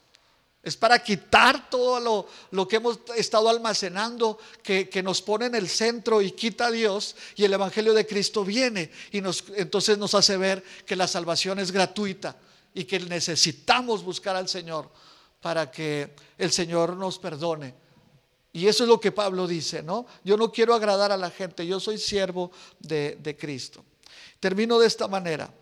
Es 0.61 0.75
para 0.75 1.01
quitar 1.01 1.69
todo 1.69 2.27
lo, 2.51 2.67
que 2.67 2.75
hemos 2.75 2.99
estado 3.15 3.49
almacenando, 3.49 4.37
que, 4.61 5.01
nos 5.03 5.21
pone 5.21 5.45
en 5.45 5.55
el 5.55 5.69
centro 5.69 6.21
y 6.21 6.31
quita 6.31 6.67
a 6.67 6.71
Dios. 6.71 7.15
Y 7.35 7.45
el 7.45 7.53
Evangelio 7.53 7.93
de 7.93 8.05
Cristo 8.05 8.43
viene 8.43 8.91
y 9.11 9.21
nos, 9.21 9.45
entonces 9.55 9.97
nos 9.97 10.13
hace 10.15 10.35
ver 10.35 10.63
que 10.85 10.97
la 10.97 11.07
salvación 11.07 11.59
es 11.59 11.71
gratuita 11.71 12.37
y 12.73 12.83
que 12.83 12.99
necesitamos 12.99 14.03
buscar 14.03 14.35
al 14.35 14.49
Señor 14.49 14.89
para 15.41 15.71
que 15.71 16.13
el 16.37 16.51
Señor 16.51 16.97
nos 16.97 17.19
perdone. 17.19 17.73
Y 18.51 18.67
eso 18.67 18.83
es 18.83 18.89
lo 18.89 18.99
que 18.99 19.13
Pablo 19.13 19.47
dice, 19.47 19.81
¿no? 19.81 20.07
Yo 20.25 20.35
no 20.35 20.51
quiero 20.51 20.73
agradar 20.73 21.13
a 21.13 21.17
la 21.17 21.29
gente, 21.29 21.65
yo 21.65 21.79
soy 21.79 21.97
siervo 21.97 22.51
de, 22.79 23.17
de 23.21 23.37
Cristo. 23.37 23.85
Termino 24.41 24.77
de 24.77 24.87
esta 24.87 25.07
manera. 25.07 25.53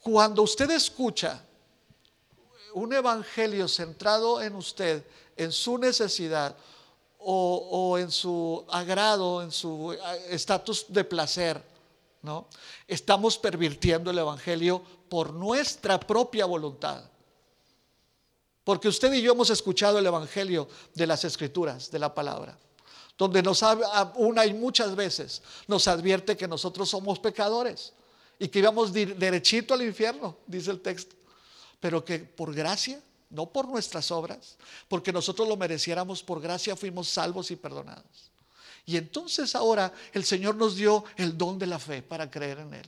Cuando 0.00 0.42
usted 0.42 0.70
escucha 0.70 1.42
un 2.74 2.92
evangelio 2.92 3.68
centrado 3.68 4.42
en 4.42 4.54
usted, 4.54 5.04
en 5.36 5.52
su 5.52 5.78
necesidad 5.78 6.56
o, 7.18 7.98
en 7.98 8.10
su 8.10 8.64
agrado, 8.68 9.42
en 9.42 9.52
su 9.52 9.92
eh, 9.92 9.98
estatus 10.30 10.86
de 10.88 11.04
placer, 11.04 11.62
¿no? 12.22 12.48
Estamos 12.88 13.38
pervirtiendo 13.38 14.10
el 14.10 14.18
evangelio 14.18 14.82
por 15.08 15.32
nuestra 15.32 16.00
propia 16.00 16.46
voluntad. 16.46 17.04
Porque 18.64 18.88
usted 18.88 19.12
y 19.12 19.22
yo 19.22 19.32
hemos 19.32 19.50
escuchado 19.50 19.98
el 19.98 20.06
evangelio 20.06 20.68
de 20.94 21.06
las 21.06 21.24
escrituras, 21.24 21.90
de 21.90 21.98
la 21.98 22.14
palabra 22.14 22.58
donde 23.18 23.42
nos 23.42 23.62
una 24.16 24.46
y 24.46 24.54
muchas 24.54 24.96
veces 24.96 25.42
nos 25.68 25.86
advierte 25.86 26.36
que 26.36 26.48
nosotros 26.48 26.88
somos 26.88 27.18
pecadores 27.18 27.92
y 28.38 28.48
que 28.48 28.58
íbamos 28.58 28.92
derechito 28.92 29.74
al 29.74 29.82
infierno, 29.82 30.36
dice 30.46 30.72
el 30.72 30.80
texto, 30.80 31.14
pero 31.82 32.04
que 32.04 32.20
por 32.20 32.54
gracia, 32.54 33.02
no 33.30 33.46
por 33.46 33.66
nuestras 33.66 34.12
obras, 34.12 34.56
porque 34.86 35.12
nosotros 35.12 35.48
lo 35.48 35.56
mereciéramos 35.56 36.22
por 36.22 36.40
gracia, 36.40 36.76
fuimos 36.76 37.08
salvos 37.08 37.50
y 37.50 37.56
perdonados. 37.56 38.30
Y 38.86 38.96
entonces 38.96 39.56
ahora 39.56 39.92
el 40.12 40.24
Señor 40.24 40.54
nos 40.54 40.76
dio 40.76 41.04
el 41.16 41.36
don 41.36 41.58
de 41.58 41.66
la 41.66 41.80
fe 41.80 42.00
para 42.00 42.30
creer 42.30 42.60
en 42.60 42.74
Él. 42.74 42.86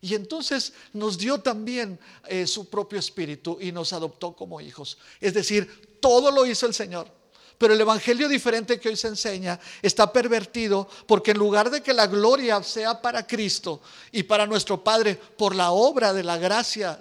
Y 0.00 0.14
entonces 0.14 0.72
nos 0.92 1.18
dio 1.18 1.40
también 1.40 1.98
eh, 2.28 2.46
su 2.46 2.70
propio 2.70 3.00
espíritu 3.00 3.58
y 3.60 3.72
nos 3.72 3.92
adoptó 3.92 4.36
como 4.36 4.60
hijos. 4.60 4.98
Es 5.20 5.34
decir, 5.34 5.98
todo 6.00 6.30
lo 6.30 6.46
hizo 6.46 6.64
el 6.66 6.74
Señor. 6.74 7.12
Pero 7.58 7.72
el 7.72 7.80
evangelio 7.80 8.28
diferente 8.28 8.78
que 8.78 8.90
hoy 8.90 8.96
se 8.96 9.08
enseña 9.08 9.58
está 9.80 10.12
pervertido 10.12 10.88
porque 11.06 11.30
en 11.30 11.38
lugar 11.38 11.70
de 11.70 11.82
que 11.82 11.94
la 11.94 12.06
gloria 12.06 12.62
sea 12.62 13.00
para 13.00 13.26
Cristo 13.26 13.80
y 14.12 14.24
para 14.24 14.46
nuestro 14.46 14.82
Padre 14.84 15.14
por 15.14 15.54
la 15.54 15.70
obra 15.70 16.12
de 16.12 16.22
la 16.22 16.36
gracia 16.36 17.00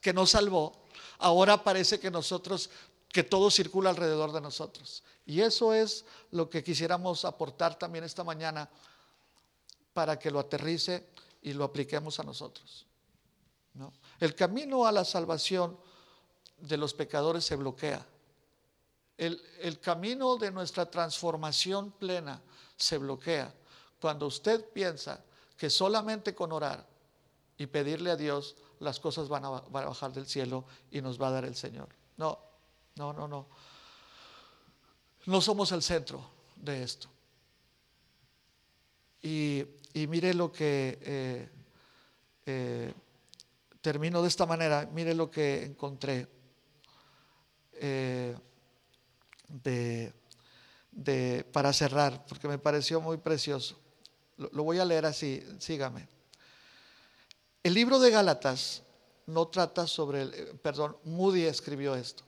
que 0.00 0.12
nos 0.12 0.30
salvó, 0.30 0.72
ahora 1.18 1.62
parece 1.62 2.00
que 2.00 2.10
nosotros, 2.10 2.70
que 3.08 3.22
todo 3.22 3.50
circula 3.50 3.90
alrededor 3.90 4.32
de 4.32 4.40
nosotros. 4.40 5.04
Y 5.24 5.40
eso 5.40 5.72
es 5.72 6.04
lo 6.32 6.50
que 6.50 6.64
quisiéramos 6.64 7.24
aportar 7.24 7.78
también 7.78 8.04
esta 8.04 8.24
mañana 8.24 8.68
para 9.92 10.18
que 10.18 10.30
lo 10.30 10.40
aterrice 10.40 11.06
y 11.42 11.52
lo 11.52 11.64
apliquemos 11.64 12.18
a 12.18 12.24
nosotros. 12.24 12.86
El 14.18 14.34
camino 14.34 14.84
a 14.84 14.92
la 14.92 15.04
salvación 15.04 15.78
de 16.58 16.76
los 16.76 16.92
pecadores 16.92 17.44
se 17.44 17.54
bloquea 17.54 18.04
el, 19.20 19.80
camino 19.80 20.36
de 20.36 20.50
nuestra 20.50 20.90
transformación 20.90 21.90
plena 21.92 22.40
se 22.76 22.96
bloquea 22.96 23.52
cuando 24.00 24.26
usted 24.26 24.64
piensa 24.72 25.22
que 25.58 25.68
solamente 25.68 26.34
con 26.34 26.52
orar 26.52 26.86
y 27.58 27.66
pedirle 27.66 28.10
a 28.10 28.16
Dios 28.16 28.56
las 28.78 28.98
cosas 28.98 29.28
van 29.28 29.44
a, 29.44 29.50
bajar 29.50 30.12
del 30.12 30.26
cielo 30.26 30.64
y 30.90 31.02
nos 31.02 31.20
va 31.20 31.28
a 31.28 31.32
dar 31.32 31.44
el 31.44 31.54
Señor. 31.54 31.88
No, 32.16 32.38
no, 32.96 33.12
no, 33.12 33.28
no. 33.28 33.46
No 35.26 35.40
somos 35.42 35.70
el 35.72 35.82
centro 35.82 36.24
de 36.56 36.82
esto. 36.82 37.08
Y, 39.22 39.66
mire 40.08 40.32
lo 40.32 40.50
que 40.50 40.98
eh, 41.02 41.48
eh, 42.46 42.94
termino 43.82 44.22
de 44.22 44.28
esta 44.28 44.46
manera, 44.46 44.88
mire 44.94 45.14
lo 45.14 45.30
que 45.30 45.62
encontré. 45.62 46.26
Eh, 47.74 48.34
de, 49.50 50.12
para 51.52 51.72
cerrar, 51.72 52.24
porque 52.26 52.48
me 52.48 52.58
pareció 52.58 53.00
muy 53.00 53.18
precioso. 53.18 53.78
Lo, 54.36 54.62
voy 54.62 54.78
a 54.78 54.84
leer 54.84 55.06
así, 55.06 55.44
sígame. 55.58 56.08
El 57.62 57.74
libro 57.74 57.98
de 57.98 58.10
Gálatas 58.10 58.82
no 59.26 59.48
trata 59.48 59.86
sobre 59.86 60.22
el, 60.22 60.34
eh, 60.34 60.54
perdón, 60.62 60.96
Moody 61.04 61.44
escribió 61.44 61.94
esto. 61.94 62.24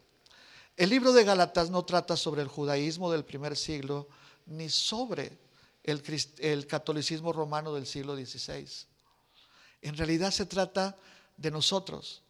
El 0.77 0.91
libro 0.91 1.13
de 1.13 1.25
Gálatas 1.25 1.71
no 1.71 1.85
trata 1.85 2.17
sobre 2.17 2.43
el 2.43 2.49
judaísmo 2.49 3.11
del 3.11 3.25
primer 3.25 3.57
siglo 3.57 4.09
ni 4.47 4.69
sobre 4.69 5.39
el, 5.83 6.03
el 6.39 6.67
catolicismo 6.67 7.33
romano 7.33 7.75
del 7.75 7.87
siglo 7.87 8.15
XVI. 8.15 8.69
En 9.81 9.97
realidad 9.97 10.31
se 10.31 10.47
trata 10.47 10.97
de 11.37 11.51
nosotros, 11.51 12.23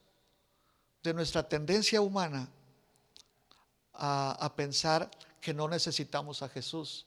de 1.02 1.12
nuestra 1.12 1.48
tendencia 1.48 2.00
humana 2.00 2.48
a, 3.94 4.52
pensar 4.56 5.10
que 5.40 5.54
no 5.54 5.68
necesitamos 5.68 6.42
a 6.42 6.48
Jesús. 6.48 7.06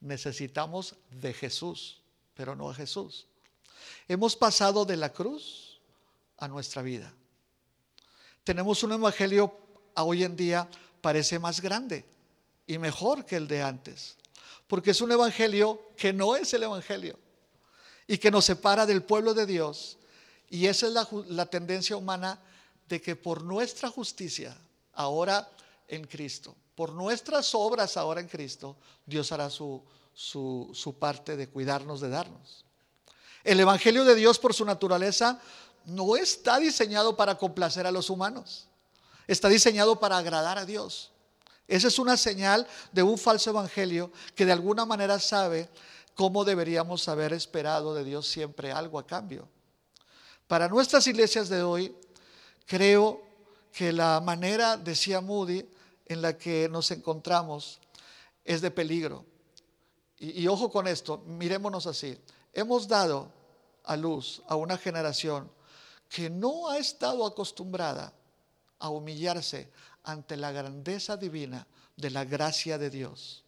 Necesitamos 0.00 0.96
de 1.10 1.32
Jesús, 1.32 2.00
pero 2.34 2.54
no 2.54 2.70
a 2.70 2.74
Jesús. 2.74 3.26
Hemos 4.08 4.36
pasado 4.36 4.84
de 4.84 4.96
la 4.96 5.12
cruz 5.12 5.80
a 6.38 6.48
nuestra 6.48 6.82
vida. 6.82 7.12
Tenemos 8.42 8.82
un 8.82 8.92
evangelio 8.92 9.56
hoy 9.96 10.24
en 10.24 10.36
día 10.36 10.68
parece 11.00 11.38
más 11.38 11.60
grande 11.60 12.04
y 12.66 12.78
mejor 12.78 13.24
que 13.24 13.36
el 13.36 13.46
de 13.46 13.62
antes, 13.62 14.16
porque 14.66 14.90
es 14.90 15.00
un 15.00 15.12
evangelio 15.12 15.80
que 15.96 16.12
no 16.12 16.36
es 16.36 16.52
el 16.54 16.62
evangelio 16.62 17.18
y 18.06 18.18
que 18.18 18.30
nos 18.30 18.44
separa 18.44 18.86
del 18.86 19.02
pueblo 19.02 19.34
de 19.34 19.46
Dios. 19.46 19.98
Y 20.50 20.66
esa 20.66 20.86
es 20.86 21.28
la 21.28 21.46
tendencia 21.46 21.96
humana 21.96 22.38
de 22.88 23.00
que 23.00 23.16
por 23.16 23.42
nuestra 23.42 23.88
justicia, 23.88 24.56
ahora 24.92 25.48
en 25.88 26.04
Cristo, 26.06 26.56
por 26.74 26.92
nuestras 26.92 27.54
obras 27.54 27.96
ahora 27.96 28.20
en 28.20 28.28
Cristo, 28.28 28.76
Dios 29.06 29.30
hará 29.32 29.50
su, 29.50 29.82
su, 30.14 30.96
parte 30.98 31.36
de 31.36 31.48
cuidarnos, 31.48 32.00
de 32.00 32.08
darnos. 32.08 32.64
El 33.42 33.60
Evangelio 33.60 34.04
de 34.04 34.14
Dios 34.14 34.38
por 34.38 34.54
su 34.54 34.64
naturaleza 34.64 35.40
no 35.84 36.16
está 36.16 36.58
diseñado 36.58 37.16
para 37.16 37.36
complacer 37.36 37.86
a 37.86 37.92
los 37.92 38.10
humanos, 38.10 38.66
está 39.26 39.48
diseñado 39.48 40.00
para 40.00 40.16
agradar 40.16 40.58
a 40.58 40.64
Dios. 40.64 41.10
Esa 41.68 41.88
es 41.88 41.98
una 41.98 42.16
señal 42.16 42.66
de 42.92 43.02
un 43.02 43.18
falso 43.18 43.50
evangelio 43.50 44.10
que 44.34 44.44
de 44.44 44.52
alguna 44.52 44.84
manera 44.84 45.18
sabe 45.18 45.68
cómo 46.14 46.44
deberíamos 46.44 47.08
haber 47.08 47.32
esperado 47.32 47.94
de 47.94 48.04
Dios 48.04 48.26
siempre 48.26 48.70
algo 48.70 48.98
a 48.98 49.06
cambio. 49.06 49.48
Para 50.46 50.68
nuestras 50.68 51.06
iglesias 51.06 51.48
de 51.48 51.62
hoy, 51.62 51.94
creo 52.66 53.22
que 53.74 53.92
la 53.92 54.20
manera, 54.20 54.76
decía 54.76 55.20
Moody, 55.20 55.68
en 56.06 56.22
la 56.22 56.38
que 56.38 56.68
nos 56.68 56.92
encontramos 56.92 57.80
es 58.44 58.60
de 58.60 58.70
peligro. 58.70 59.26
Y, 60.16 60.46
ojo 60.46 60.70
con 60.70 60.86
esto, 60.86 61.18
mirémonos 61.26 61.88
así. 61.88 62.16
Hemos 62.52 62.86
dado 62.86 63.32
a 63.82 63.96
luz 63.96 64.42
a 64.46 64.54
una 64.54 64.78
generación 64.78 65.50
que 66.08 66.30
no 66.30 66.70
ha 66.70 66.78
estado 66.78 67.26
acostumbrada 67.26 68.14
a 68.78 68.90
humillarse 68.90 69.72
ante 70.04 70.36
la 70.36 70.52
grandeza 70.52 71.16
divina 71.16 71.66
de 71.96 72.10
la 72.10 72.24
gracia 72.24 72.78
de 72.78 72.90
Dios. 72.90 73.42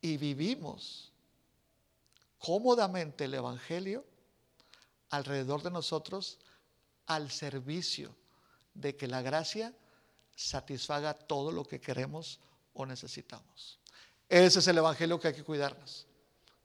Y 0.00 0.16
vivimos 0.16 1.12
cómodamente 2.40 3.26
el 3.26 3.34
Evangelio 3.34 4.04
alrededor 5.10 5.62
de 5.62 5.70
nosotros 5.70 6.38
al 7.06 7.30
servicio 7.30 8.16
de 8.74 8.96
que 8.96 9.06
la 9.06 9.22
gracia 9.22 9.72
satisfaga 10.36 11.14
todo 11.14 11.52
lo 11.52 11.64
que 11.64 11.80
queremos 11.80 12.40
o 12.72 12.86
necesitamos. 12.86 13.78
Ese 14.28 14.60
es 14.60 14.66
el 14.68 14.78
Evangelio 14.78 15.18
que 15.18 15.28
hay 15.28 15.34
que 15.34 15.44
cuidarnos. 15.44 16.06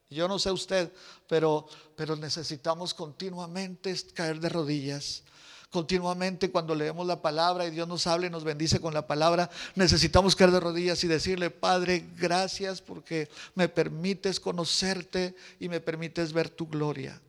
Yo 0.10 0.28
no 0.28 0.38
sé 0.38 0.52
usted, 0.52 0.92
pero, 1.28 1.68
pero 1.96 2.16
necesitamos 2.16 2.94
continuamente 2.94 3.96
caer 4.14 4.40
de 4.40 4.50
rodillas. 4.50 5.24
Continuamente 5.72 6.52
cuando 6.52 6.76
leemos 6.76 7.06
la 7.06 7.22
palabra 7.22 7.66
y 7.66 7.72
Dios 7.72 7.88
nos 7.88 8.08
habla 8.08 8.28
y 8.28 8.30
nos 8.30 8.44
bendice 8.44 8.80
con 8.80 8.94
la 8.94 9.08
palabra, 9.08 9.50
necesitamos 9.74 10.36
caer 10.36 10.52
de 10.52 10.60
rodillas 10.60 11.04
y 11.04 11.08
decirle, 11.08 11.50
Padre, 11.50 12.08
gracias 12.16 12.82
porque 12.82 13.30
me 13.56 13.68
permites 13.68 14.40
conocerte 14.40 15.36
y 15.60 15.68
me 15.68 15.82
permites 15.82 16.32
ver 16.32 16.50
tu 16.50 16.68
gloria. 16.68 17.20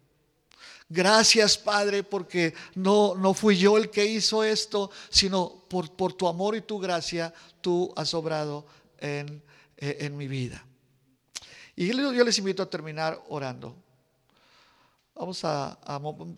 Gracias, 0.89 1.59
Padre, 1.59 2.03
porque 2.03 2.55
no, 2.75 3.15
no 3.17 3.35
fui 3.35 3.57
yo 3.57 3.77
el 3.77 3.91
que 3.91 4.07
hizo 4.07 4.45
esto, 4.45 4.91
sino 5.11 5.65
por, 5.69 5.91
por 5.93 6.13
tu 6.13 6.29
amor 6.29 6.55
y 6.55 6.61
tu 6.61 6.79
gracia, 6.79 7.35
tú 7.61 7.93
has 7.97 8.15
obrado 8.15 8.67
en, 8.99 9.43
eh, 9.79 9.97
en 10.01 10.17
mi 10.17 10.29
vida. 10.29 10.65
Y 11.75 11.89
yo 11.89 12.25
les 12.25 12.39
invito 12.39 12.63
a 12.63 12.71
terminar 12.71 13.23
orando. 13.29 13.77
Vamos 15.15 15.45
a, 15.45 15.79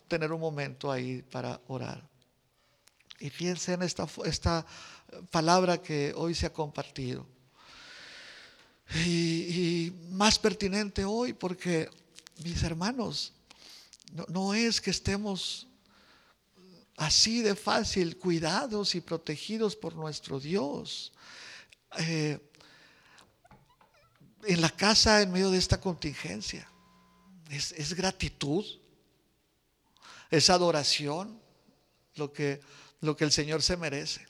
tener 0.07 0.33
un 0.33 0.41
momento 0.41 0.91
ahí 0.91 1.23
para 1.23 1.61
orar. 1.69 2.03
Y 3.21 3.29
fíjense 3.31 3.73
en 3.73 3.83
esta, 3.83 4.07
esta 4.25 4.65
palabra 5.31 5.79
que 5.79 6.13
hoy 6.17 6.35
se 6.35 6.47
ha 6.47 6.53
compartido. 6.53 7.27
Y, 9.05 9.93
más 10.11 10.39
pertinente 10.39 11.05
hoy 11.05 11.33
porque, 11.33 11.91
mis 12.43 12.63
hermanos, 12.63 13.33
no, 14.13 14.55
es 14.55 14.81
que 14.81 14.91
estemos 14.91 15.67
así 16.97 17.43
de 17.43 17.55
fácil 17.55 18.19
cuidados 18.19 18.95
y 18.95 19.01
protegidos 19.01 19.77
por 19.77 19.95
nuestro 19.95 20.41
Dios. 20.41 21.13
Eh, 21.99 22.39
en 24.45 24.61
la 24.61 24.71
casa 24.71 25.23
en 25.23 25.33
medio 25.33 25.51
de 25.51 25.59
esta 25.59 25.81
contingencia. 25.81 26.69
Es, 27.51 27.95
gratitud, 27.95 28.65
es 30.31 30.51
adoración 30.51 31.41
lo 32.15 32.33
que, 32.33 32.61
lo 33.01 33.17
que 33.17 33.25
el 33.25 33.33
Señor 33.33 33.63
se 33.63 33.77
merece. 33.77 34.28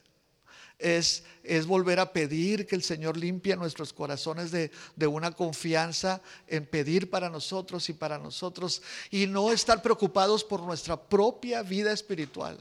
Es, 0.79 1.25
volver 1.67 1.99
a 1.99 2.13
pedir 2.13 2.67
que 2.67 2.77
el 2.77 2.83
Señor 2.83 3.17
limpie 3.17 3.57
nuestros 3.57 3.93
corazones 3.93 4.51
de, 4.51 4.71
de, 4.95 5.07
una 5.07 5.33
confianza 5.33 6.21
en 6.47 6.67
pedir 6.67 7.11
para 7.11 7.29
nosotros 7.29 7.89
y 7.89 7.95
para 7.95 8.19
nosotros 8.19 8.83
y 9.11 9.27
no 9.27 9.51
estar 9.51 9.83
preocupados 9.83 10.45
por 10.45 10.63
nuestra 10.63 11.01
propia 11.01 11.63
vida 11.63 11.91
espiritual, 11.91 12.59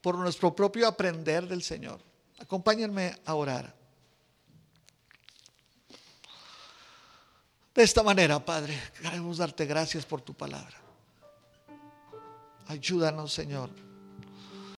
por 0.00 0.16
nuestro 0.16 0.54
propio 0.56 0.88
aprender 0.88 1.46
del 1.46 1.62
Señor. 1.62 2.00
Acompáñenme 2.38 3.16
a 3.24 3.34
orar. 3.34 3.74
De 7.74 7.82
esta 7.84 8.02
manera, 8.02 8.44
Padre, 8.44 8.76
queremos 9.00 9.38
darte 9.38 9.66
gracias 9.66 10.04
por 10.04 10.20
tu 10.20 10.34
palabra. 10.34 10.80
Ayúdanos, 12.66 13.32
Señor 13.32 13.89